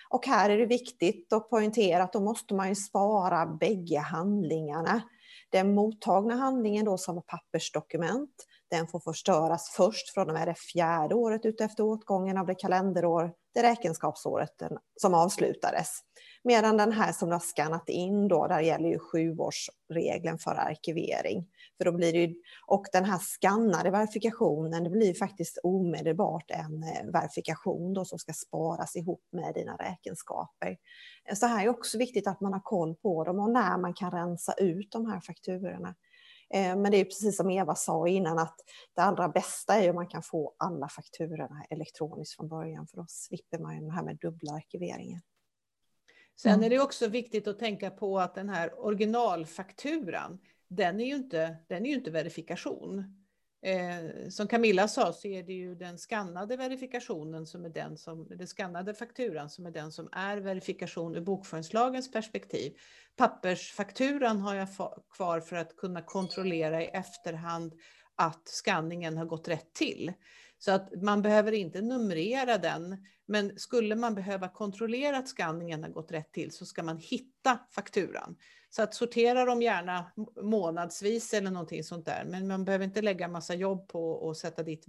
Och 0.09 0.27
här 0.27 0.49
är 0.49 0.57
det 0.57 0.65
viktigt 0.65 1.33
att 1.33 1.49
poängtera 1.49 2.03
att 2.03 2.13
då 2.13 2.19
måste 2.19 2.53
man 2.53 2.69
ju 2.69 2.75
spara 2.75 3.45
bägge 3.45 3.99
handlingarna. 3.99 5.01
Den 5.49 5.75
mottagna 5.75 6.35
handlingen 6.35 6.85
då 6.85 6.97
som 6.97 7.21
pappersdokument 7.27 8.45
den 8.73 8.87
får 8.87 8.99
förstöras 8.99 9.69
först 9.69 10.13
från 10.13 10.27
och 10.27 10.33
med 10.33 10.47
det 10.47 10.55
fjärde 10.55 11.15
året 11.15 11.45
utefter 11.45 11.83
åtgången 11.83 12.37
av 12.37 12.45
det 12.45 12.55
kalenderår, 12.55 13.33
det 13.53 13.63
räkenskapsåret 13.63 14.61
som 15.01 15.13
avslutades. 15.13 15.89
Medan 16.43 16.77
den 16.77 16.91
här 16.91 17.11
som 17.11 17.29
du 17.29 17.35
har 17.35 17.39
skannat 17.39 17.89
in 17.89 18.27
då, 18.27 18.47
där 18.47 18.59
gäller 18.59 18.89
ju 18.89 18.99
sjuårsregeln 18.99 20.37
för 20.37 20.55
arkivering. 20.55 21.47
För 21.77 21.85
då 21.85 21.91
blir 21.91 22.13
det, 22.13 22.35
och 22.67 22.85
den 22.91 23.05
här 23.05 23.17
skannade 23.17 23.91
verifikationen, 23.91 24.83
det 24.83 24.89
blir 24.89 25.13
faktiskt 25.13 25.59
omedelbart 25.63 26.51
en 26.51 26.83
eh, 26.83 27.11
verifikation 27.13 27.93
då 27.93 28.05
som 28.05 28.19
ska 28.19 28.33
sparas 28.33 28.95
ihop 28.95 29.23
med 29.31 29.53
dina 29.53 29.75
räkenskaper. 29.75 30.77
Så 31.33 31.45
här 31.45 31.65
är 31.65 31.69
också 31.69 31.97
viktigt 31.97 32.27
att 32.27 32.41
man 32.41 32.53
har 32.53 32.61
koll 32.63 32.95
på 32.95 33.23
dem 33.23 33.39
och 33.39 33.51
när 33.51 33.77
man 33.77 33.93
kan 33.93 34.11
rensa 34.11 34.53
ut 34.53 34.91
de 34.91 35.05
här 35.05 35.19
fakturorna. 35.19 35.95
Eh, 36.49 36.75
men 36.75 36.91
det 36.91 36.97
är 36.97 37.05
precis 37.05 37.37
som 37.37 37.49
Eva 37.49 37.75
sa 37.75 38.07
innan 38.07 38.39
att 38.39 38.55
det 38.95 39.01
allra 39.01 39.29
bästa 39.29 39.75
är 39.75 39.89
om 39.89 39.95
man 39.95 40.07
kan 40.07 40.23
få 40.23 40.53
alla 40.57 40.89
fakturorna 40.89 41.65
elektroniskt 41.69 42.35
från 42.35 42.47
början 42.47 42.87
för 42.87 42.97
då 42.97 43.05
slipper 43.09 43.59
man 43.59 43.85
det 43.85 43.93
här 43.93 44.03
med 44.03 44.17
dubbla 44.17 44.53
arkiveringen. 44.53 45.21
Sen 46.35 46.51
är 46.51 46.57
mm. 46.57 46.69
det 46.69 46.79
också 46.79 47.07
viktigt 47.07 47.47
att 47.47 47.59
tänka 47.59 47.89
på 47.89 48.19
att 48.19 48.35
den 48.35 48.49
här 48.49 48.79
originalfakturan, 48.79 50.39
den 50.67 50.99
är 50.99 51.05
ju 51.05 51.15
inte, 51.15 51.57
den 51.67 51.85
är 51.85 51.89
ju 51.89 51.95
inte 51.95 52.11
verifikation. 52.11 53.22
Eh, 53.65 54.29
som 54.29 54.47
Camilla 54.47 54.87
sa 54.87 55.13
så 55.13 55.27
är 55.27 55.43
det 55.43 55.53
ju 55.53 55.75
den 55.75 55.97
skannade 55.97 56.57
verifikationen 56.57 57.45
som 57.45 57.65
är 57.65 57.69
den 57.69 57.97
som, 57.97 58.27
den 58.29 58.47
skannade 58.47 58.93
fakturan 58.93 59.49
som 59.49 59.65
är 59.65 59.71
den 59.71 59.91
som 59.91 60.09
är 60.11 60.37
verifikation 60.37 61.15
ur 61.15 61.21
bokföringslagens 61.21 62.11
perspektiv. 62.11 62.73
Pappersfakturan 63.15 64.39
har 64.39 64.55
jag 64.55 64.67
kvar 65.15 65.39
för 65.39 65.55
att 65.55 65.77
kunna 65.77 66.01
kontrollera 66.01 66.83
i 66.83 66.85
efterhand 66.85 67.73
att 68.15 68.47
skanningen 68.47 69.17
har 69.17 69.25
gått 69.25 69.47
rätt 69.47 69.73
till. 69.73 70.13
Så 70.65 70.71
att 70.71 71.01
man 71.01 71.21
behöver 71.21 71.51
inte 71.51 71.81
numrera 71.81 72.57
den, 72.57 73.05
men 73.25 73.59
skulle 73.59 73.95
man 73.95 74.15
behöva 74.15 74.47
kontrollera 74.47 75.17
att 75.17 75.27
skanningen 75.27 75.83
har 75.83 75.89
gått 75.89 76.11
rätt 76.11 76.31
till 76.31 76.51
så 76.51 76.65
ska 76.65 76.83
man 76.83 76.97
hitta 76.97 77.59
fakturan. 77.71 78.35
Så 78.69 78.83
att 78.83 78.93
sortera 78.93 79.45
dem 79.45 79.61
gärna 79.61 80.11
månadsvis 80.41 81.33
eller 81.33 81.51
någonting 81.51 81.83
sånt 81.83 82.05
där, 82.05 82.25
men 82.25 82.47
man 82.47 82.65
behöver 82.65 82.85
inte 82.85 83.01
lägga 83.01 83.27
massa 83.27 83.53
jobb 83.55 83.87
på 83.87 84.29
att 84.29 84.37
sätta 84.37 84.63
dit 84.63 84.87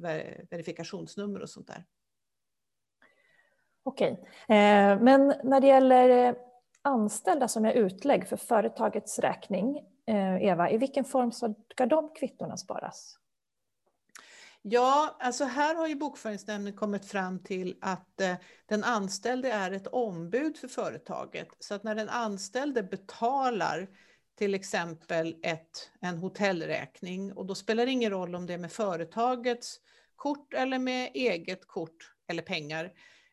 verifikationsnummer 0.50 1.42
och 1.42 1.50
sånt 1.50 1.66
där. 1.66 1.84
Okej, 3.82 4.10
eh, 4.48 5.00
men 5.00 5.34
när 5.44 5.60
det 5.60 5.66
gäller 5.66 6.08
eh, 6.08 6.34
anställda 6.82 7.48
som 7.48 7.64
är 7.64 7.72
utlägg 7.72 8.28
för 8.28 8.36
företagets 8.36 9.18
räkning, 9.18 9.78
eh, 10.06 10.44
Eva, 10.44 10.70
i 10.70 10.78
vilken 10.78 11.04
form 11.04 11.32
ska 11.32 11.86
de 11.86 12.14
kvittona 12.14 12.56
sparas? 12.56 13.18
Ja, 14.66 15.16
alltså 15.20 15.44
här 15.44 15.74
har 15.74 15.88
ju 15.88 15.94
Bokföringsnämnden 15.94 16.76
kommit 16.76 17.06
fram 17.06 17.38
till 17.38 17.76
att 17.80 18.20
eh, 18.20 18.34
den 18.66 18.84
anställde 18.84 19.52
är 19.52 19.72
ett 19.72 19.86
ombud 19.86 20.56
för 20.56 20.68
företaget. 20.68 21.48
Så 21.58 21.74
att 21.74 21.84
när 21.84 21.94
den 21.94 22.08
anställde 22.08 22.82
betalar 22.82 23.88
till 24.38 24.54
exempel 24.54 25.36
ett, 25.42 25.90
en 26.00 26.18
hotellräkning 26.18 27.32
och 27.32 27.46
då 27.46 27.54
spelar 27.54 27.86
det 27.86 27.92
ingen 27.92 28.10
roll 28.10 28.34
om 28.34 28.46
det 28.46 28.54
är 28.54 28.58
med 28.58 28.72
företagets 28.72 29.80
kort 30.16 30.54
eller 30.54 30.78
med 30.78 31.10
eget 31.14 31.66
kort 31.66 32.12
eller 32.28 32.42
pengar, 32.42 32.84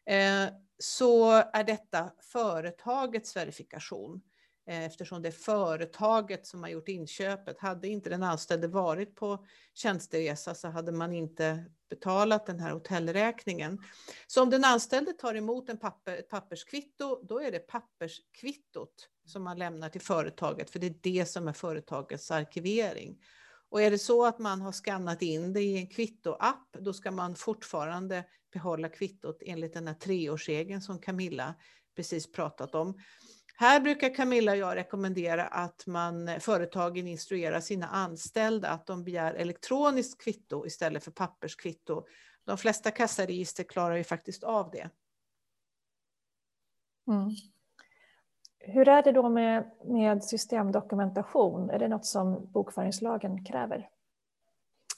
eh, 0.06 0.54
så 0.80 1.32
är 1.32 1.64
detta 1.64 2.12
företagets 2.20 3.36
verifikation. 3.36 4.22
Eh, 4.68 4.84
eftersom 4.84 5.22
det 5.22 5.30
är 5.30 5.32
företaget 5.32 6.48
som 6.48 6.64
har 6.64 6.70
gjort 6.70 6.88
inköpet. 6.88 7.60
Hade 7.60 7.88
inte 7.88 8.10
den 8.10 8.24
anställde 8.24 8.68
varit 8.68 9.16
på 9.16 9.46
tjänsteresa 9.74 10.56
så 10.56 10.68
hade 10.68 10.92
man 10.92 11.14
inte 11.14 11.66
betalat 11.90 12.46
den 12.46 12.60
här 12.60 12.72
hotellräkningen. 12.72 13.80
Så 14.28 14.44
om 14.44 14.50
den 14.50 14.64
anställde 14.64 15.14
tar 15.14 15.36
emot 15.36 15.70
en 15.70 15.78
papper, 15.78 16.18
ett 16.18 16.30
papperskvitto, 16.30 17.24
då 17.24 17.42
är 17.42 17.52
det 17.52 17.60
papperskvittot 17.60 19.10
som 19.26 19.44
man 19.44 19.58
lämnar 19.58 19.90
till 19.90 20.02
företaget, 20.02 20.70
för 20.70 20.80
det 20.80 20.88
är 20.88 20.96
det 21.02 21.26
som 21.26 21.48
är 21.48 21.54
företagets 21.54 22.32
arkivering. 22.32 23.18
Och 23.70 23.82
är 23.82 23.92
det 23.92 24.00
så 24.00 24.26
att 24.26 24.40
man 24.40 24.62
har 24.62 24.72
skannat 24.72 25.22
in 25.22 25.54
det 25.54 25.62
i 25.62 25.78
en 25.78 25.88
kvittoapp, 25.88 26.78
då 26.80 26.94
ska 26.94 27.12
man 27.12 27.36
fortfarande 27.36 28.24
behålla 28.54 28.90
kvittot 28.90 29.42
enligt 29.46 29.74
den 29.74 29.88
här 29.88 29.94
treårsregeln 29.94 30.82
som 30.82 31.00
Camilla 31.00 31.56
precis 31.96 32.32
pratat 32.32 32.76
om. 32.76 33.00
Här 33.56 33.80
brukar 33.80 34.16
Camilla 34.16 34.52
och 34.52 34.58
jag 34.58 34.76
rekommendera 34.76 35.48
att 35.48 35.88
man, 35.88 36.28
eh, 36.28 36.40
företagen 36.40 37.08
instruerar 37.08 37.60
sina 37.60 37.88
anställda 37.88 38.70
att 38.70 38.88
de 38.88 39.04
begär 39.04 39.34
elektroniskt 39.34 40.24
kvitto 40.24 40.66
istället 40.66 41.04
för 41.04 41.12
papperskvitto. 41.12 42.06
De 42.46 42.58
flesta 42.58 42.92
kassaregister 42.92 43.64
klarar 43.64 43.96
ju 43.96 44.04
faktiskt 44.04 44.44
av 44.44 44.72
det. 44.72 44.90
Mm. 47.08 47.30
Hur 48.60 48.88
är 48.88 49.04
det 49.04 49.12
då 49.12 49.30
med, 49.30 49.72
med 49.84 50.24
systemdokumentation? 50.24 51.70
Är 51.70 51.80
det 51.80 51.88
något 51.88 52.06
som 52.06 52.52
bokföringslagen 52.52 53.46
kräver? 53.46 53.90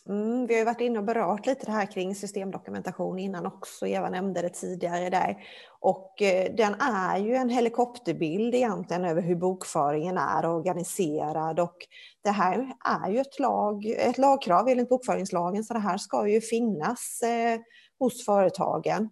Mm, 0.10 0.48
vi 0.48 0.54
har 0.54 0.60
ju 0.60 0.66
varit 0.66 0.82
inne 0.82 1.00
och 1.00 1.06
berört 1.06 1.46
lite 1.46 1.66
det 1.66 1.72
här 1.72 1.86
kring 1.86 2.16
systemdokumentation 2.16 3.20
innan 3.20 3.46
också. 3.46 3.88
Eva 3.88 4.10
nämnde 4.10 4.42
det 4.42 4.50
tidigare 4.50 5.10
där. 5.10 5.38
Och 5.80 6.22
eh, 6.22 6.56
den 6.56 6.74
är 6.82 7.18
ju 7.18 7.36
en 7.36 7.50
helikopterbild 7.50 8.56
egentligen 8.56 9.06
över 9.06 9.22
hur 9.22 9.36
bokföringen 9.36 10.18
är 10.18 10.46
organiserad. 10.46 11.60
Och 11.60 11.78
det 12.24 12.30
här 12.30 12.74
är 13.06 13.10
ju 13.10 13.20
ett, 13.20 13.40
lag, 13.40 13.86
ett 13.86 14.18
lagkrav 14.18 14.68
enligt 14.68 14.90
bokföringslagen 14.90 15.64
så 15.64 15.74
det 15.74 15.80
här 15.80 15.98
ska 15.98 16.28
ju 16.28 16.42
finnas 16.42 17.22
eh, 17.22 17.60
hos 18.00 18.26
företagen. 18.26 19.10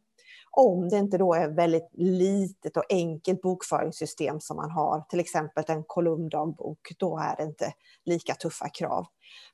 Om 0.52 0.90
det 0.90 0.98
inte 0.98 1.18
då 1.18 1.34
är 1.34 1.48
väldigt 1.48 1.90
litet 1.94 2.78
och 2.78 2.84
enkelt 2.90 3.42
bokföringssystem 3.42 4.40
som 4.40 4.58
man 4.58 4.72
har, 4.72 5.04
till 5.10 5.20
exempel 5.20 5.64
en 5.68 5.84
kolumndagbok, 5.84 6.80
då 6.98 7.18
är 7.18 7.36
det 7.36 7.44
inte 7.44 7.74
lika 8.06 8.36
tuffa 8.36 8.70
krav. 8.70 9.06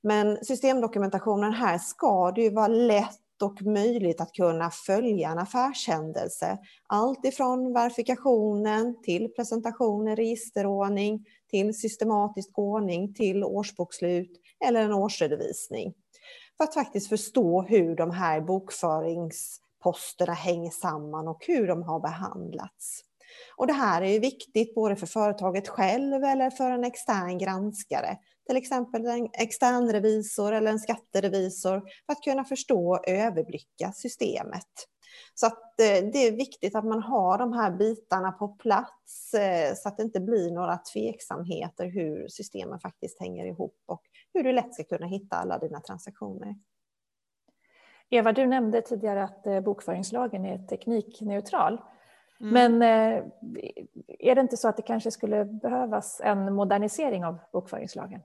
Men 0.02 0.46
systemdokumentationen 0.46 1.54
här 1.54 1.78
ska 1.78 2.32
det 2.32 2.42
ju 2.42 2.50
vara 2.50 2.68
lätt 2.68 3.22
och 3.42 3.62
möjligt 3.62 4.22
att 4.22 4.32
kunna 4.32 4.72
följa 4.72 5.30
en 5.30 5.40
affärshändelse. 5.40 6.58
Allt 6.88 7.26
ifrån 7.26 7.74
verifikationen 7.74 9.02
till 9.02 9.34
presentationen, 9.36 10.16
registerordning, 10.16 11.26
till 11.50 11.74
systematisk 11.74 12.50
ordning, 12.60 13.14
till 13.14 13.44
årsbokslut 13.44 14.32
eller 14.66 14.82
en 14.82 14.94
årsredovisning. 14.94 15.94
För 16.58 16.64
att 16.64 16.74
faktiskt 16.74 17.10
förstå 17.10 17.62
hur 17.62 17.96
de 17.96 18.12
här 18.12 18.42
bokförings 18.42 19.62
Posterna 19.80 20.34
hänger 20.34 20.72
samman 20.72 21.28
och 21.28 21.46
hur 21.48 21.68
de 21.68 21.84
har 21.84 22.00
behandlats. 22.00 23.02
Och 23.58 23.68
det 23.68 23.74
här 23.74 24.02
är 24.02 24.12
ju 24.12 24.20
viktigt 24.20 24.76
både 24.76 24.96
för 24.96 25.08
företaget 25.08 25.68
själv 25.68 26.24
eller 26.24 26.50
för 26.50 26.72
en 26.72 26.84
extern 26.84 27.38
granskare 27.38 28.18
till 28.48 28.58
exempel 28.58 29.06
en 29.06 29.30
extern 29.34 29.92
revisor 29.92 30.54
eller 30.54 30.72
en 30.72 30.80
skatterevisor 30.80 31.80
för 31.80 32.14
att 32.14 32.24
kunna 32.24 32.44
förstå 32.44 32.92
och 32.92 33.10
överblicka 33.10 33.92
systemet. 33.92 34.68
Så 35.34 35.48
att 35.48 35.80
eh, 35.80 36.10
det 36.14 36.28
är 36.28 36.32
viktigt 36.32 36.76
att 36.76 36.86
man 36.86 37.04
har 37.04 37.38
de 37.38 37.54
här 37.54 37.72
bitarna 37.72 38.32
på 38.32 38.48
plats 38.48 39.34
eh, 39.34 39.76
så 39.76 39.90
att 39.90 39.98
det 39.98 40.04
inte 40.04 40.20
blir 40.20 40.52
några 40.52 40.78
tveksamheter 40.78 41.86
hur 41.86 42.28
systemen 42.28 42.80
faktiskt 42.80 43.20
hänger 43.20 43.46
ihop 43.46 43.78
och 43.86 44.02
hur 44.34 44.44
du 44.44 44.52
lätt 44.52 44.74
ska 44.74 44.84
kunna 44.84 45.08
hitta 45.08 45.36
alla 45.36 45.58
dina 45.58 45.80
transaktioner. 45.80 46.56
Eva, 48.10 48.32
du 48.32 48.46
nämnde 48.46 48.82
tidigare 48.82 49.24
att 49.24 49.48
eh, 49.48 49.60
bokföringslagen 49.60 50.46
är 50.46 50.58
teknikneutral. 50.58 51.82
Mm. 52.40 52.54
Men 52.54 52.82
eh, 52.82 53.24
är 54.20 54.36
det 54.36 54.42
inte 54.42 54.58
så 54.58 54.68
att 54.68 54.78
det 54.78 54.84
kanske 54.84 55.12
skulle 55.12 55.46
behövas 55.46 56.22
en 56.24 56.54
modernisering 56.54 57.26
av 57.26 57.40
bokföringslagen? 57.54 58.22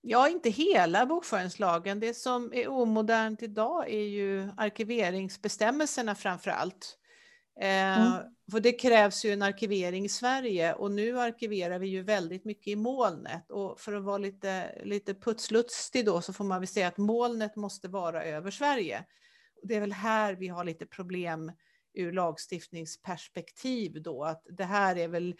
Ja, 0.00 0.28
inte 0.28 0.50
hela 0.50 1.06
bokföringslagen. 1.06 2.00
Det 2.00 2.14
som 2.14 2.52
är 2.54 2.68
omodernt 2.68 3.42
idag 3.42 3.90
är 3.90 4.06
ju 4.06 4.48
arkiveringsbestämmelserna 4.56 6.14
framför 6.14 6.50
allt. 6.50 6.96
Eh, 7.60 8.06
mm. 8.06 8.12
För 8.50 8.60
det 8.60 8.72
krävs 8.72 9.24
ju 9.24 9.32
en 9.32 9.42
arkivering 9.42 10.04
i 10.04 10.08
Sverige 10.08 10.74
och 10.74 10.90
nu 10.90 11.20
arkiverar 11.20 11.78
vi 11.78 11.86
ju 11.86 12.02
väldigt 12.02 12.44
mycket 12.44 12.68
i 12.68 12.76
molnet. 12.76 13.50
Och 13.50 13.80
för 13.80 13.92
att 13.92 14.04
vara 14.04 14.18
lite, 14.18 14.82
lite 14.84 15.14
putslutstig 15.14 16.06
då 16.06 16.20
så 16.20 16.32
får 16.32 16.44
man 16.44 16.60
väl 16.60 16.68
säga 16.68 16.88
att 16.88 16.98
molnet 16.98 17.56
måste 17.56 17.88
vara 17.88 18.24
över 18.24 18.50
Sverige. 18.50 19.04
Det 19.62 19.74
är 19.74 19.80
väl 19.80 19.92
här 19.92 20.34
vi 20.34 20.48
har 20.48 20.64
lite 20.64 20.86
problem 20.86 21.52
ur 21.94 22.12
lagstiftningsperspektiv 22.12 24.02
då, 24.02 24.24
att 24.24 24.46
det 24.50 24.64
här 24.64 24.96
är 24.96 25.08
väl 25.08 25.34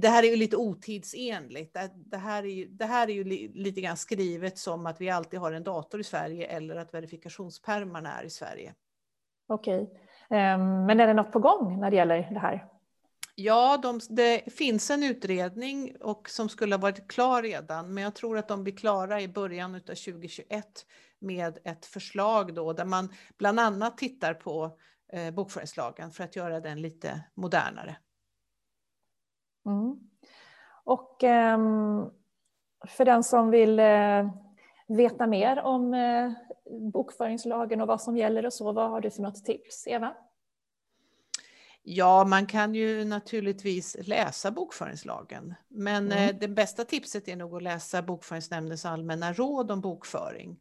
det 0.00 0.08
här 0.08 0.22
är 0.22 0.28
ju 0.28 0.36
lite 0.36 0.56
otidsenligt. 0.56 1.76
Det 1.94 2.16
här 2.16 2.42
är 2.42 2.48
ju, 2.48 2.68
det 2.68 2.84
här 2.84 3.10
är 3.10 3.14
ju 3.14 3.24
lite 3.54 3.80
grann 3.80 3.96
skrivet 3.96 4.58
som 4.58 4.86
att 4.86 5.00
vi 5.00 5.10
alltid 5.10 5.40
har 5.40 5.52
en 5.52 5.64
dator 5.64 6.00
i 6.00 6.04
Sverige 6.04 6.46
eller 6.46 6.76
att 6.76 6.94
verifikationspärmarna 6.94 8.20
är 8.20 8.24
i 8.24 8.30
Sverige. 8.30 8.74
Okej, 9.48 9.82
Okay 9.82 9.96
men 10.30 11.00
är 11.00 11.06
det 11.06 11.14
något 11.14 11.32
på 11.32 11.38
gång 11.38 11.80
när 11.80 11.90
det 11.90 11.96
gäller 11.96 12.28
det 12.30 12.38
här? 12.38 12.66
Ja, 13.34 13.78
de, 13.82 14.00
det 14.08 14.52
finns 14.52 14.90
en 14.90 15.02
utredning 15.02 15.96
och 16.00 16.30
som 16.30 16.48
skulle 16.48 16.74
ha 16.74 16.80
varit 16.80 17.08
klar 17.08 17.42
redan, 17.42 17.94
men 17.94 18.04
jag 18.04 18.14
tror 18.14 18.38
att 18.38 18.48
de 18.48 18.64
blir 18.64 18.76
klara 18.76 19.20
i 19.20 19.28
början 19.28 19.74
av 19.74 19.78
2021 19.78 20.86
med 21.18 21.58
ett 21.64 21.86
förslag 21.86 22.54
då 22.54 22.72
där 22.72 22.84
man 22.84 23.08
bland 23.38 23.60
annat 23.60 23.98
tittar 23.98 24.34
på 24.34 24.78
eh, 25.12 25.34
bokföringslagen 25.34 26.10
för 26.10 26.24
att 26.24 26.36
göra 26.36 26.60
den 26.60 26.82
lite 26.82 27.20
modernare. 27.34 27.96
Mm. 29.66 29.96
Och 30.84 31.24
eh, 31.24 31.58
för 32.88 33.04
den 33.04 33.24
som 33.24 33.50
vill 33.50 33.78
eh, 33.78 34.30
veta 34.96 35.26
mer 35.26 35.60
om 35.60 35.94
eh, 35.94 36.32
bokföringslagen 36.92 37.80
och 37.80 37.88
vad 37.88 38.00
som 38.00 38.16
gäller 38.16 38.46
och 38.46 38.52
så, 38.52 38.72
vad 38.72 38.90
har 38.90 39.00
du 39.00 39.10
för 39.10 39.22
något 39.22 39.44
tips, 39.44 39.86
Eva? 39.86 40.14
Ja, 41.82 42.24
man 42.24 42.46
kan 42.46 42.74
ju 42.74 43.04
naturligtvis 43.04 43.96
läsa 44.00 44.50
bokföringslagen, 44.50 45.54
men 45.68 46.12
mm. 46.12 46.28
Eh, 46.28 46.36
det 46.40 46.48
bästa 46.48 46.84
tipset 46.84 47.28
är 47.28 47.36
nog 47.36 47.56
att 47.56 47.62
läsa 47.62 48.02
Bokföringsnämndens 48.02 48.84
allmänna 48.84 49.32
råd 49.32 49.70
om 49.70 49.80
bokföring. 49.80 50.60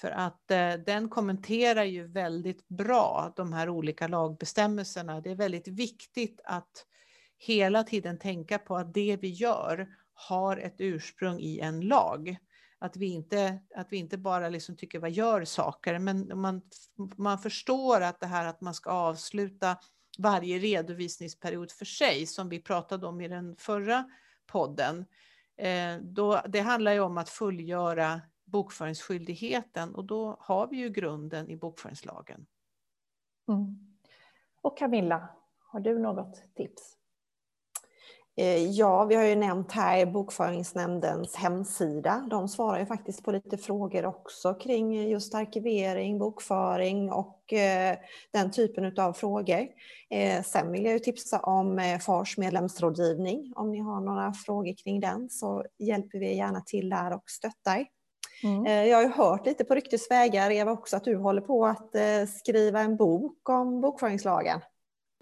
För 0.00 0.10
att 0.10 0.50
eh, 0.50 0.72
den 0.72 1.08
kommenterar 1.08 1.84
ju 1.84 2.06
väldigt 2.06 2.68
bra 2.68 3.32
de 3.36 3.52
här 3.52 3.68
olika 3.68 4.08
lagbestämmelserna. 4.08 5.20
Det 5.20 5.30
är 5.30 5.34
väldigt 5.34 5.68
viktigt 5.68 6.40
att 6.44 6.86
hela 7.38 7.82
tiden 7.82 8.18
tänka 8.18 8.58
på 8.58 8.76
att 8.76 8.94
det 8.94 9.18
vi 9.20 9.28
gör 9.28 9.88
har 10.14 10.56
ett 10.56 10.76
ursprung 10.78 11.40
i 11.40 11.60
en 11.60 11.80
lag. 11.80 12.36
Att 12.82 12.96
vi 12.96 13.06
inte, 13.06 13.58
att 13.76 13.92
vi 13.92 13.96
inte 13.96 14.18
bara 14.18 14.48
liksom 14.48 14.76
tycker 14.76 14.98
vad 14.98 15.10
gör 15.10 15.44
saker, 15.44 15.98
men 15.98 16.40
man, 16.40 16.62
man 17.16 17.38
förstår 17.38 18.00
att 18.00 18.20
det 18.20 18.26
här 18.26 18.46
att 18.46 18.60
man 18.60 18.74
ska 18.74 18.90
avsluta 18.90 19.76
varje 20.18 20.58
redovisningsperiod 20.58 21.70
för 21.70 21.84
sig, 21.84 22.26
som 22.26 22.48
vi 22.48 22.62
pratade 22.62 23.06
om 23.06 23.20
i 23.20 23.28
den 23.28 23.56
förra 23.56 24.10
podden, 24.46 25.06
eh, 25.56 25.96
då, 26.02 26.40
det 26.48 26.60
handlar 26.60 26.92
ju 26.92 27.00
om 27.00 27.18
att 27.18 27.28
fullgöra 27.28 28.20
bokföringsskyldigheten 28.44 29.94
och 29.94 30.04
då 30.04 30.36
har 30.40 30.66
vi 30.66 30.76
ju 30.76 30.88
grunden 30.88 31.50
i 31.50 31.56
bokföringslagen. 31.56 32.46
Mm. 33.48 33.96
Och 34.60 34.78
Camilla, 34.78 35.28
har 35.58 35.80
du 35.80 35.98
något 35.98 36.42
tips? 36.54 36.99
Eh, 38.40 38.70
ja, 38.70 39.04
vi 39.04 39.14
har 39.14 39.24
ju 39.24 39.34
nämnt 39.34 39.72
här 39.72 40.06
Bokföringsnämndens 40.06 41.36
hemsida. 41.36 42.26
De 42.30 42.48
svarar 42.48 42.78
ju 42.78 42.86
faktiskt 42.86 43.24
på 43.24 43.32
lite 43.32 43.58
frågor 43.58 44.06
också 44.06 44.54
kring 44.54 45.08
just 45.08 45.34
arkivering, 45.34 46.18
bokföring 46.18 47.12
och 47.12 47.52
eh, 47.52 47.96
den 48.32 48.50
typen 48.50 48.98
av 48.98 49.12
frågor. 49.12 49.66
Eh, 50.10 50.42
sen 50.42 50.72
vill 50.72 50.84
jag 50.84 50.92
ju 50.92 50.98
tipsa 50.98 51.38
om 51.38 51.98
FARs 52.00 52.38
medlemsrådgivning. 52.38 53.52
Om 53.56 53.70
ni 53.70 53.78
har 53.78 54.00
några 54.00 54.32
frågor 54.32 54.74
kring 54.84 55.00
den 55.00 55.30
så 55.30 55.64
hjälper 55.78 56.18
vi 56.18 56.36
gärna 56.36 56.60
till 56.60 56.88
där 56.88 57.14
och 57.14 57.30
stöttar. 57.30 57.86
Mm. 58.42 58.88
Jag 58.88 58.96
har 58.96 59.02
ju 59.02 59.10
hört 59.10 59.46
lite 59.46 59.64
på 59.64 59.74
ryktesvägar, 59.74 60.50
Eva, 60.50 60.72
också 60.72 60.96
att 60.96 61.04
du 61.04 61.16
håller 61.16 61.40
på 61.40 61.66
att 61.66 61.94
skriva 62.40 62.80
en 62.80 62.96
bok 62.96 63.48
om 63.48 63.80
bokföringslagen. 63.80 64.60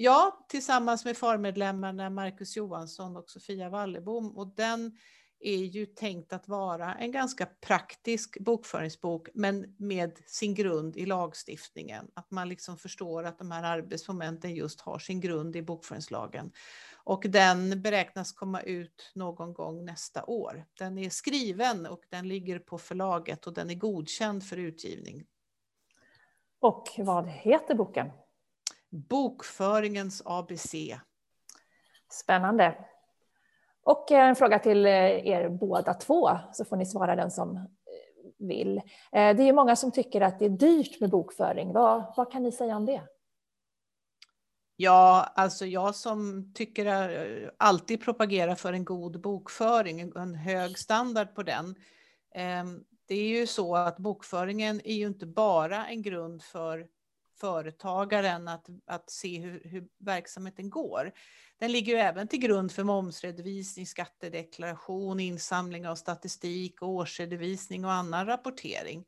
Ja, 0.00 0.46
tillsammans 0.48 1.04
med 1.04 1.16
FAR-medlemmarna 1.16 2.11
Marcus 2.11 2.56
Johansson 2.56 3.16
och 3.16 3.30
Sofia 3.30 3.68
Wallebom. 3.68 4.37
Och 4.37 4.54
den 4.54 4.96
är 5.40 5.56
ju 5.56 5.87
tänkt 5.87 6.32
att 6.32 6.48
vara 6.48 6.94
en 6.94 7.12
ganska 7.12 7.46
praktisk 7.46 8.38
bokföringsbok, 8.40 9.28
men 9.34 9.76
med 9.78 10.18
sin 10.26 10.54
grund 10.54 10.96
i 10.96 11.06
lagstiftningen. 11.06 12.11
Att 12.14 12.30
man 12.30 12.48
liksom 12.48 12.76
förstår 12.76 13.24
att 13.24 13.38
de 13.38 13.50
här 13.50 13.62
arbetsmomenten 13.62 14.54
just 14.54 14.80
har 14.80 14.98
sin 14.98 15.20
grund 15.20 15.56
i 15.56 15.62
bokföringslagen. 15.62 16.52
Och 17.04 17.24
den 17.28 17.82
beräknas 17.82 18.32
komma 18.32 18.61
ut 18.61 19.12
någon 19.14 19.52
gång 19.52 19.84
nästa 19.84 20.24
år. 20.24 20.66
Den 20.78 20.98
är 20.98 21.11
skriven 21.11 21.87
och 21.87 22.00
den 22.08 22.28
ligger 22.28 22.58
på 22.58 22.78
förlaget 22.78 23.46
och 23.46 23.54
den 23.54 23.70
är 23.70 23.74
godkänd 23.74 24.44
för 24.44 24.56
utgivning. 24.56 25.24
Och 26.61 26.88
vad 26.98 27.28
heter 27.28 27.74
boken? 27.74 28.11
Bokföringens 28.90 30.22
ABC. 30.24 30.74
Spännande. 32.11 32.85
Och 33.83 34.11
en 34.11 34.37
fråga 34.37 34.59
till 34.59 34.87
eh, 34.87 34.92
er 35.27 35.48
båda 35.48 35.94
två, 35.94 36.31
så 36.53 36.64
får 36.64 36.77
ni 36.77 36.87
svara 36.87 37.16
den 37.16 37.31
som 37.31 37.57
eh, 37.57 37.62
vill. 38.38 38.77
Eh, 39.12 39.37
det 39.37 39.42
är 39.42 39.53
många 39.53 39.77
som 39.77 39.92
tycker 39.92 40.20
att 40.20 40.38
det 40.38 40.44
är 40.44 40.48
dyrt 40.48 41.01
med 41.01 41.11
bokföring. 41.11 41.72
Vad, 41.72 42.12
vad 42.16 42.33
kan 42.33 42.42
ni 42.42 42.53
säga 42.53 42.77
om 42.77 42.87
det? 42.87 43.03
Ja, 44.77 45.33
alltså 45.35 45.66
jag 45.66 45.94
som 45.94 46.51
tycker 46.55 47.55
alltid 47.57 48.01
propagerar 48.01 48.55
för 48.55 48.72
en 48.72 48.85
god 48.85 49.20
bokföring, 49.20 50.01
en 50.01 50.35
hög 50.35 50.79
standard 50.79 51.35
på 51.35 51.42
den. 51.42 51.74
Det 53.07 53.14
är 53.14 53.29
ju 53.29 53.46
så 53.46 53.77
att 53.77 53.98
bokföringen 53.98 54.81
är 54.85 54.94
ju 54.94 55.07
inte 55.07 55.27
bara 55.27 55.87
en 55.87 56.03
grund 56.03 56.42
för 56.42 56.87
företagaren 57.40 58.48
att, 58.48 58.66
att 58.87 59.11
se 59.11 59.38
hur, 59.38 59.62
hur 59.64 59.88
verksamheten 59.98 60.70
går. 60.70 61.12
Den 61.59 61.72
ligger 61.72 61.92
ju 61.92 61.98
även 61.98 62.29
till 62.29 62.38
grund 62.38 62.72
för 62.72 62.85
momsredovisning, 62.85 63.87
skattedeklaration, 63.87 65.20
insamling 65.20 65.88
av 65.88 65.94
statistik, 65.94 66.83
årsredovisning 66.83 67.85
och 67.85 67.92
annan 67.92 68.27
rapportering. 68.27 69.05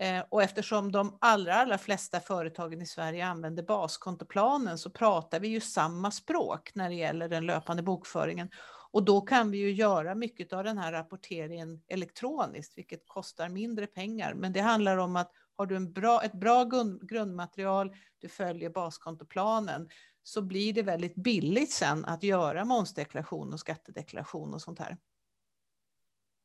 Eh, 0.00 0.24
och 0.28 0.42
eftersom 0.42 0.92
de 0.92 1.18
allra, 1.20 1.54
allra 1.54 1.78
flesta 1.78 2.20
företagen 2.20 2.82
i 2.82 2.86
Sverige 2.86 3.26
använder 3.26 3.62
baskontoplanen 3.62 4.78
så 4.78 4.90
pratar 4.90 5.40
vi 5.40 5.48
ju 5.48 5.60
samma 5.60 6.10
språk 6.10 6.70
när 6.74 6.88
det 6.88 6.94
gäller 6.94 7.28
den 7.28 7.46
löpande 7.46 7.82
bokföringen. 7.82 8.50
Och 8.90 9.02
då 9.02 9.20
kan 9.20 9.50
vi 9.50 9.58
ju 9.58 9.72
göra 9.72 10.14
mycket 10.14 10.52
av 10.52 10.64
den 10.64 10.78
här 10.78 10.92
rapporteringen 10.92 11.82
elektroniskt, 11.88 12.78
vilket 12.78 13.08
kostar 13.08 13.48
mindre 13.48 13.86
pengar. 13.86 14.34
Men 14.34 14.52
det 14.52 14.60
handlar 14.60 14.96
om 14.96 15.16
att 15.16 15.32
har 15.56 15.66
du 15.66 15.76
en 15.76 15.92
bra, 15.92 16.22
ett 16.22 16.32
bra 16.32 16.64
grundmaterial, 17.02 17.94
du 18.18 18.28
följer 18.28 18.70
baskontoplanen, 18.70 19.88
så 20.22 20.42
blir 20.42 20.72
det 20.72 20.82
väldigt 20.82 21.14
billigt 21.14 21.72
sen 21.72 22.04
att 22.04 22.22
göra 22.22 22.64
momsdeklaration 22.64 23.52
och 23.52 23.60
skattedeklaration 23.60 24.54
och 24.54 24.62
sånt 24.62 24.78
här. 24.78 24.96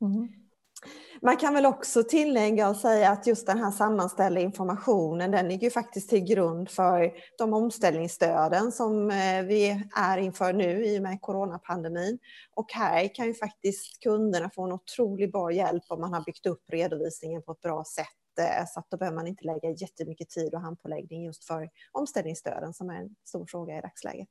Mm. 0.01 0.29
Man 1.21 1.37
kan 1.37 1.53
väl 1.53 1.65
också 1.65 2.03
tillägga 2.03 2.69
och 2.69 2.75
säga 2.75 3.09
att 3.09 3.27
just 3.27 3.47
den 3.47 3.57
här 3.57 3.71
sammanställda 3.71 4.41
informationen, 4.41 5.31
den 5.31 5.47
ligger 5.47 5.63
ju 5.63 5.71
faktiskt 5.71 6.09
till 6.09 6.23
grund 6.23 6.69
för 6.69 7.11
de 7.37 7.53
omställningsstöden 7.53 8.71
som 8.71 9.11
eh, 9.11 9.43
vi 9.43 9.83
är 9.95 10.17
inför 10.17 10.53
nu 10.53 10.85
i 10.85 10.99
och 10.99 11.03
med 11.03 11.21
coronapandemin. 11.21 12.19
Och 12.55 12.71
här 12.71 13.15
kan 13.15 13.25
ju 13.25 13.33
faktiskt 13.33 14.03
kunderna 14.03 14.49
få 14.49 14.63
en 14.63 14.71
otroligt 14.71 15.31
bra 15.31 15.51
hjälp 15.51 15.83
om 15.87 16.01
man 16.01 16.13
har 16.13 16.21
byggt 16.21 16.45
upp 16.45 16.63
redovisningen 16.71 17.41
på 17.41 17.51
ett 17.51 17.61
bra 17.61 17.83
sätt 17.95 18.18
så 18.67 18.79
att 18.79 18.89
då 18.89 18.97
behöver 18.97 19.15
man 19.15 19.27
inte 19.27 19.43
lägga 19.43 19.69
jättemycket 19.69 20.29
tid 20.29 20.53
och 20.53 20.61
handpåläggning 20.61 21.23
just 21.23 21.43
för 21.43 21.69
omställningsstöden 21.91 22.73
som 22.73 22.89
är 22.89 22.95
en 22.95 23.15
stor 23.23 23.45
fråga 23.45 23.77
i 23.77 23.81
dagsläget. 23.81 24.29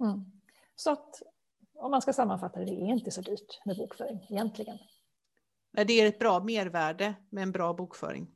Mm. 0.00 0.24
Så 0.74 0.90
att 0.90 1.22
om 1.74 1.90
man 1.90 2.02
ska 2.02 2.12
sammanfatta 2.12 2.58
det, 2.58 2.64
det 2.64 2.72
är 2.72 2.92
inte 2.92 3.10
så 3.10 3.20
dyrt 3.20 3.60
med 3.64 3.76
bokföring 3.76 4.26
egentligen. 4.30 4.78
Det 5.72 5.92
är 5.92 6.06
ett 6.06 6.18
bra 6.18 6.40
mervärde 6.40 7.14
med 7.30 7.42
en 7.42 7.52
bra 7.52 7.72
bokföring. 7.74 8.26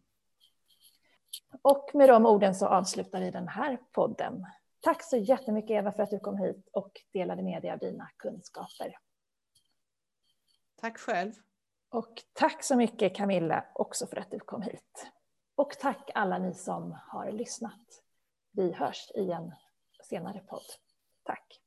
Och 1.62 1.90
med 1.95 2.09
de 2.09 2.27
orden 2.27 2.55
så 2.55 2.66
avslutar 2.66 3.21
vi 3.21 3.31
den 3.31 3.49
här 3.49 3.79
podden. 3.93 4.47
Tack 4.81 5.05
så 5.05 5.16
jättemycket 5.16 5.71
Eva 5.71 5.93
för 5.93 6.03
att 6.03 6.11
du 6.11 6.19
kom 6.19 6.38
hit 6.38 6.69
och 6.73 6.93
delade 7.12 7.43
med 7.43 7.62
dig 7.62 7.71
av 7.71 7.79
dina 7.79 8.11
kunskaper. 8.16 8.99
Tack 10.81 10.99
själv. 10.99 11.33
Och 11.90 12.22
tack 12.33 12.62
så 12.64 12.76
mycket 12.76 13.16
Camilla 13.16 13.64
också 13.74 14.07
för 14.07 14.16
att 14.16 14.31
du 14.31 14.38
kom 14.40 14.62
hit. 14.62 15.11
Och 15.55 15.70
tack 15.79 16.11
alla 16.14 16.38
ni 16.38 16.55
som 16.55 16.96
har 17.09 17.33
lyssnat. 17.33 18.03
Vi 18.53 18.72
hörs 18.72 19.11
i 19.14 19.31
en 19.31 19.53
senare 20.05 20.40
podd. 20.40 20.66
Tack! 21.22 21.61